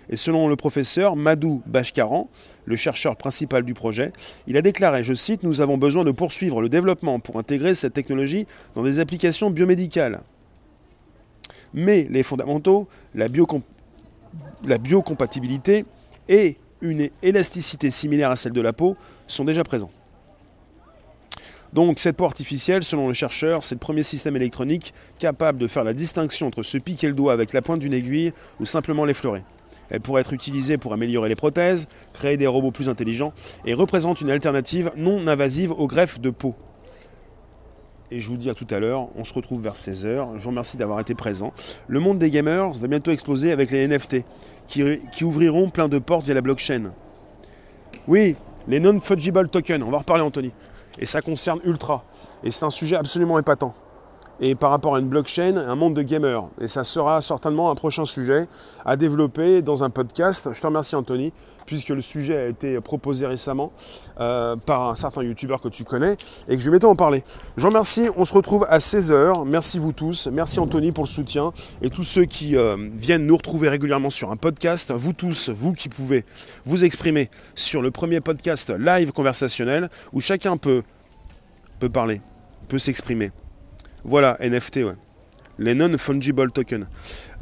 Et 0.09 0.15
selon 0.15 0.47
le 0.47 0.55
professeur 0.55 1.15
Madou 1.15 1.61
Bashkaran, 1.65 2.29
le 2.65 2.75
chercheur 2.75 3.15
principal 3.15 3.63
du 3.63 3.73
projet, 3.73 4.11
il 4.47 4.57
a 4.57 4.61
déclaré, 4.61 5.03
je 5.03 5.13
cite, 5.13 5.43
Nous 5.43 5.61
avons 5.61 5.77
besoin 5.77 6.03
de 6.03 6.11
poursuivre 6.11 6.61
le 6.61 6.69
développement 6.69 7.19
pour 7.19 7.37
intégrer 7.37 7.75
cette 7.75 7.93
technologie 7.93 8.45
dans 8.75 8.83
des 8.83 8.99
applications 8.99 9.49
biomédicales. 9.49 10.21
Mais 11.73 12.07
les 12.09 12.23
fondamentaux, 12.23 12.87
la, 13.13 13.27
la 14.65 14.77
biocompatibilité 14.77 15.85
et 16.27 16.57
une 16.81 17.09
élasticité 17.21 17.91
similaire 17.91 18.31
à 18.31 18.35
celle 18.35 18.53
de 18.53 18.61
la 18.61 18.73
peau 18.73 18.95
sont 19.27 19.43
déjà 19.43 19.63
présents. 19.63 19.91
Donc 21.73 21.99
cette 21.99 22.17
peau 22.17 22.25
artificielle, 22.25 22.83
selon 22.83 23.07
le 23.07 23.13
chercheur, 23.13 23.63
c'est 23.63 23.75
le 23.75 23.79
premier 23.79 24.01
système 24.01 24.35
électronique 24.35 24.93
capable 25.19 25.59
de 25.59 25.67
faire 25.67 25.83
la 25.83 25.93
distinction 25.93 26.47
entre 26.47 26.63
se 26.63 26.77
piquer 26.77 27.07
le 27.07 27.13
doigt 27.13 27.33
avec 27.33 27.53
la 27.53 27.61
pointe 27.61 27.79
d'une 27.79 27.93
aiguille 27.93 28.33
ou 28.59 28.65
simplement 28.65 29.05
l'effleurer. 29.05 29.43
Elle 29.89 30.01
pourrait 30.01 30.21
être 30.21 30.33
utilisée 30.33 30.77
pour 30.77 30.93
améliorer 30.93 31.29
les 31.29 31.35
prothèses, 31.35 31.87
créer 32.13 32.37
des 32.37 32.47
robots 32.47 32.71
plus 32.71 32.89
intelligents 32.89 33.33
et 33.65 33.73
représente 33.73 34.21
une 34.21 34.29
alternative 34.29 34.91
non 34.95 35.27
invasive 35.27 35.71
aux 35.71 35.87
greffes 35.87 36.19
de 36.19 36.29
peau. 36.29 36.55
Et 38.11 38.19
je 38.19 38.27
vous 38.29 38.37
dis 38.37 38.49
à 38.49 38.55
tout 38.55 38.67
à 38.71 38.79
l'heure, 38.79 39.07
on 39.15 39.23
se 39.23 39.33
retrouve 39.33 39.61
vers 39.61 39.75
16h. 39.75 40.37
Je 40.37 40.43
vous 40.43 40.49
remercie 40.49 40.77
d'avoir 40.77 40.99
été 40.99 41.13
présent. 41.13 41.53
Le 41.87 41.99
monde 41.99 42.17
des 42.17 42.31
gamers 42.31 42.71
va 42.71 42.87
bientôt 42.87 43.11
exploser 43.11 43.51
avec 43.51 43.69
les 43.69 43.87
NFT, 43.87 44.25
qui, 44.67 45.23
ouvriront 45.23 45.69
plein 45.69 45.87
de 45.87 45.99
portes 45.99 46.25
via 46.25 46.33
la 46.33 46.41
blockchain. 46.41 46.91
Oui, 48.07 48.35
les 48.67 48.79
non-fungible 48.79 49.49
tokens, 49.49 49.83
on 49.83 49.91
va 49.91 49.99
reparler 49.99 50.23
Anthony. 50.23 50.51
Et 50.97 51.05
ça 51.05 51.21
concerne 51.21 51.59
Ultra. 51.63 52.03
Et 52.43 52.49
c'est 52.49 52.65
un 52.65 52.71
sujet 52.71 52.95
absolument 52.95 53.37
épatant 53.37 53.75
et 54.41 54.55
par 54.55 54.71
rapport 54.71 54.95
à 54.95 54.99
une 54.99 55.07
blockchain, 55.07 55.57
un 55.57 55.75
monde 55.75 55.95
de 55.95 56.01
gamers. 56.01 56.43
Et 56.61 56.67
ça 56.67 56.83
sera 56.83 57.21
certainement 57.21 57.71
un 57.71 57.75
prochain 57.75 58.05
sujet 58.05 58.47
à 58.85 58.95
développer 58.95 59.61
dans 59.61 59.83
un 59.83 59.89
podcast. 59.89 60.49
Je 60.53 60.61
te 60.61 60.67
remercie 60.67 60.95
Anthony, 60.95 61.33
puisque 61.65 61.89
le 61.89 62.01
sujet 62.01 62.35
a 62.37 62.47
été 62.47 62.81
proposé 62.81 63.27
récemment 63.27 63.71
euh, 64.19 64.55
par 64.55 64.89
un 64.89 64.95
certain 64.95 65.21
youtubeur 65.21 65.61
que 65.61 65.69
tu 65.69 65.83
connais 65.83 66.17
et 66.47 66.55
que 66.55 66.59
je 66.59 66.65
vais 66.65 66.71
bientôt 66.71 66.89
en 66.89 66.95
parler. 66.95 67.23
Je 67.57 67.67
remercie, 67.67 68.07
on 68.17 68.25
se 68.25 68.33
retrouve 68.33 68.65
à 68.69 68.79
16h. 68.79 69.45
Merci 69.45 69.77
vous 69.77 69.93
tous, 69.93 70.27
merci 70.31 70.59
Anthony 70.59 70.91
pour 70.91 71.03
le 71.03 71.09
soutien 71.09 71.51
et 71.83 71.91
tous 71.91 72.01
ceux 72.01 72.25
qui 72.25 72.55
euh, 72.55 72.75
viennent 72.93 73.27
nous 73.27 73.37
retrouver 73.37 73.69
régulièrement 73.69 74.09
sur 74.09 74.31
un 74.31 74.35
podcast. 74.35 74.91
Vous 74.91 75.13
tous, 75.13 75.49
vous 75.49 75.73
qui 75.73 75.89
pouvez 75.89 76.25
vous 76.65 76.85
exprimer 76.85 77.29
sur 77.53 77.83
le 77.83 77.91
premier 77.91 78.19
podcast 78.19 78.71
live 78.71 79.11
conversationnel 79.11 79.89
où 80.11 80.21
chacun 80.21 80.57
peut, 80.57 80.81
peut 81.79 81.89
parler, 81.89 82.21
peut 82.67 82.79
s'exprimer. 82.79 83.31
Voilà, 84.03 84.37
NFT, 84.39 84.77
ouais. 84.77 84.95
Les 85.57 85.75
non-fungible 85.75 86.51
tokens. 86.51 86.87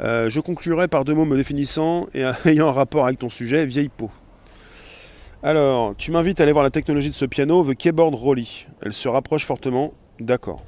Euh, 0.00 0.28
je 0.28 0.40
conclurai 0.40 0.88
par 0.88 1.04
deux 1.04 1.14
mots 1.14 1.24
me 1.24 1.36
définissant 1.36 2.08
et 2.14 2.24
ayant 2.46 2.68
un 2.68 2.72
rapport 2.72 3.06
avec 3.06 3.18
ton 3.20 3.28
sujet, 3.28 3.64
vieille 3.64 3.88
peau. 3.88 4.10
Alors, 5.42 5.94
tu 5.96 6.10
m'invites 6.10 6.40
à 6.40 6.42
aller 6.42 6.52
voir 6.52 6.64
la 6.64 6.70
technologie 6.70 7.10
de 7.10 7.14
ce 7.14 7.24
piano, 7.24 7.62
The 7.62 7.76
Keyboard 7.76 8.14
Rolly. 8.14 8.66
Elle 8.82 8.92
se 8.92 9.08
rapproche 9.08 9.44
fortement, 9.44 9.92
d'accord, 10.18 10.64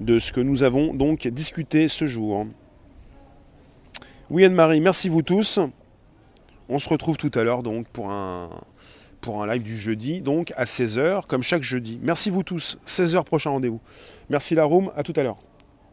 de 0.00 0.18
ce 0.18 0.32
que 0.32 0.40
nous 0.40 0.64
avons 0.64 0.92
donc 0.92 1.28
discuté 1.28 1.86
ce 1.86 2.06
jour. 2.06 2.46
Oui, 4.28 4.44
Anne-Marie, 4.44 4.80
merci 4.80 5.08
vous 5.08 5.22
tous. 5.22 5.60
On 6.68 6.78
se 6.78 6.88
retrouve 6.88 7.16
tout 7.16 7.30
à 7.34 7.44
l'heure 7.44 7.62
donc 7.62 7.86
pour 7.88 8.10
un, 8.10 8.50
pour 9.22 9.42
un 9.42 9.46
live 9.46 9.62
du 9.62 9.76
jeudi, 9.76 10.20
donc 10.20 10.52
à 10.56 10.64
16h, 10.64 11.26
comme 11.26 11.42
chaque 11.42 11.62
jeudi. 11.62 11.98
Merci 12.02 12.28
vous 12.28 12.42
tous. 12.42 12.76
16h 12.86 13.24
prochain 13.24 13.50
rendez-vous. 13.50 13.80
Merci 14.28 14.54
la 14.54 14.64
room, 14.64 14.90
à 14.94 15.02
tout 15.02 15.14
à 15.16 15.22
l'heure. 15.22 15.38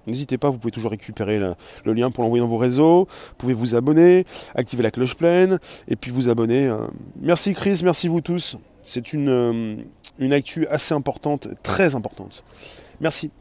N'hésitez 0.07 0.37
pas, 0.37 0.49
vous 0.49 0.57
pouvez 0.57 0.71
toujours 0.71 0.91
récupérer 0.91 1.39
le, 1.39 1.93
lien 1.93 2.09
pour 2.11 2.23
l'envoyer 2.23 2.41
dans 2.41 2.47
vos 2.49 2.57
réseaux. 2.57 3.07
Vous 3.09 3.35
pouvez 3.37 3.53
vous 3.53 3.75
abonner, 3.75 4.25
activer 4.55 4.83
la 4.83 4.91
cloche 4.91 5.15
pleine 5.15 5.59
et 5.87 5.95
puis 5.95 6.11
vous 6.11 6.27
abonner. 6.27 6.67
Euh. 6.67 6.87
Merci 7.21 7.53
Chris, 7.53 7.81
merci 7.83 8.07
vous 8.07 8.21
tous. 8.21 8.57
C'est 8.81 9.13
une, 9.13 9.29
euh, 9.29 9.75
une 10.17 10.33
actu 10.33 10.67
assez 10.67 10.93
importante, 10.93 11.47
très 11.63 11.95
importante. 11.95 12.43
Merci. 12.99 13.31